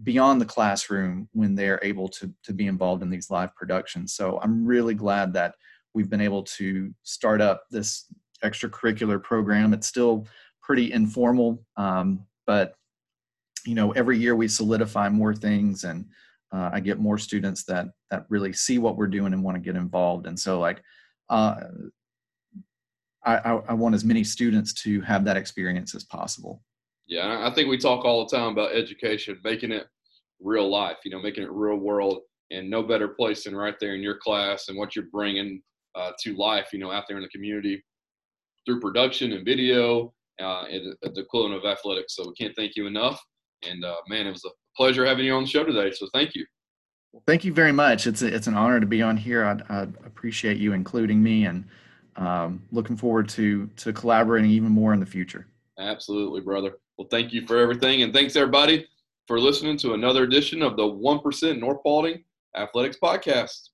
beyond 0.05 0.41
the 0.41 0.47
classroom 0.47 1.29
when 1.33 1.55
they're 1.55 1.81
able 1.83 2.09
to 2.09 2.33
to 2.43 2.53
be 2.53 2.67
involved 2.67 3.03
in 3.03 3.11
these 3.11 3.31
live 3.31 3.55
productions 3.57 4.15
so 4.15 4.39
i'm 4.43 4.65
really 4.65 4.95
glad 4.95 5.33
that 5.33 5.55
we've 5.95 6.11
been 6.11 6.21
able 6.21 6.43
to 6.43 6.95
start 7.03 7.41
up 7.41 7.65
this 7.71 8.07
extracurricular 8.45 9.23
program. 9.23 9.73
It's 9.73 9.87
still 9.87 10.27
pretty 10.63 10.93
informal, 10.93 11.65
um, 11.77 12.25
but 12.47 12.75
you 13.67 13.75
know, 13.75 13.93
every 13.93 14.19
year 14.19 14.35
we 14.35 14.49
solidify 14.49 15.09
more 15.11 15.35
things, 15.35 15.85
and 15.85 16.07
uh, 16.53 16.71
I 16.73 16.81
get 16.81 16.99
more 16.99 17.19
students 17.19 17.65
that 17.65 17.89
that 18.11 18.25
really 18.31 18.53
see 18.53 18.79
what 18.79 18.97
we're 18.97 19.07
doing 19.07 19.33
and 19.35 19.45
want 19.45 19.57
to 19.57 19.61
get 19.61 19.77
involved. 19.77 20.27
And 20.27 20.39
so, 20.39 20.59
like, 20.59 20.83
uh, 21.29 21.57
I, 23.25 23.61
I 23.69 23.75
want 23.75 23.95
as 23.95 24.05
many 24.05 24.25
students 24.25 24.73
to 24.83 25.01
have 25.03 25.25
that 25.25 25.37
experience 25.37 25.95
as 25.95 26.05
possible. 26.05 26.63
Yeah, 27.07 27.47
I 27.47 27.55
think 27.55 27.69
we 27.69 27.77
talk 27.77 28.05
all 28.05 28.27
the 28.27 28.37
time 28.37 28.53
about 28.53 28.73
education, 28.73 29.39
making 29.45 29.73
it 29.73 29.87
real 30.41 30.71
life. 30.71 30.99
You 31.05 31.11
know, 31.11 31.21
making 31.21 31.45
it 31.45 31.51
real 31.51 31.77
world, 31.77 32.21
and 32.51 32.71
no 32.71 32.83
better 32.83 33.09
place 33.09 33.45
than 33.45 33.55
right 33.55 33.75
there 33.81 33.95
in 33.95 34.03
your 34.03 34.19
class 34.19 34.69
and 34.69 34.79
what 34.79 34.97
you're 34.97 35.07
bringing 35.13 35.61
uh, 35.95 36.13
to 36.23 36.35
life. 36.37 36.69
You 36.73 36.79
know, 36.79 36.91
out 36.91 37.05
there 37.09 37.17
in 37.17 37.23
the 37.23 37.29
community 37.29 37.83
through 38.65 38.81
production 38.81 39.33
and 39.33 39.45
video 39.45 40.15
uh, 40.41 40.65
at, 40.65 41.15
the 41.15 41.21
equivalent 41.21 41.55
of 41.57 41.71
athletics. 41.71 42.17
So 42.17 42.29
we 42.29 42.35
can't 42.35 42.55
thank 42.57 42.77
you 42.77 42.87
enough. 42.87 43.23
And 43.69 43.85
uh, 43.85 43.97
man, 44.09 44.27
it 44.27 44.31
was 44.31 44.45
a 44.45 44.51
pleasure 44.77 45.05
having 45.05 45.27
you 45.27 45.35
on 45.35 45.43
the 45.43 45.49
show 45.49 45.65
today. 45.65 45.91
So 45.93 46.09
thank 46.15 46.35
you. 46.35 46.47
Well, 47.13 47.23
thank 47.27 47.45
you 47.45 47.53
very 47.53 47.73
much. 47.73 48.07
It's 48.07 48.23
a, 48.23 48.33
it's 48.33 48.47
an 48.47 48.55
honor 48.55 48.81
to 48.81 48.87
be 48.87 49.03
on 49.03 49.17
here. 49.17 49.45
I, 49.45 49.75
I 49.75 49.83
appreciate 50.07 50.59
you 50.59 50.73
including 50.73 51.23
me, 51.23 51.45
and 51.45 51.65
um, 52.21 52.63
looking 52.71 52.97
forward 52.97 53.29
to 53.31 53.67
to 53.77 53.93
collaborating 53.93 54.51
even 54.51 54.71
more 54.71 54.93
in 54.93 55.01
the 55.01 55.07
future. 55.07 55.47
Absolutely, 55.79 56.41
brother. 56.41 56.79
Well, 56.97 57.09
thank 57.11 57.33
you 57.33 57.47
for 57.47 57.59
everything, 57.59 58.03
and 58.03 58.13
thanks 58.13 58.37
everybody 58.37 58.87
for 59.27 59.41
listening 59.41 59.79
to 59.79 59.95
another 59.95 60.25
edition 60.25 60.63
of 60.63 60.77
the 60.77 60.87
One 60.87 61.19
Percent 61.21 61.59
North 61.59 61.83
Paulding 61.83 62.23
Athletics 62.55 62.99
Podcast. 63.03 63.70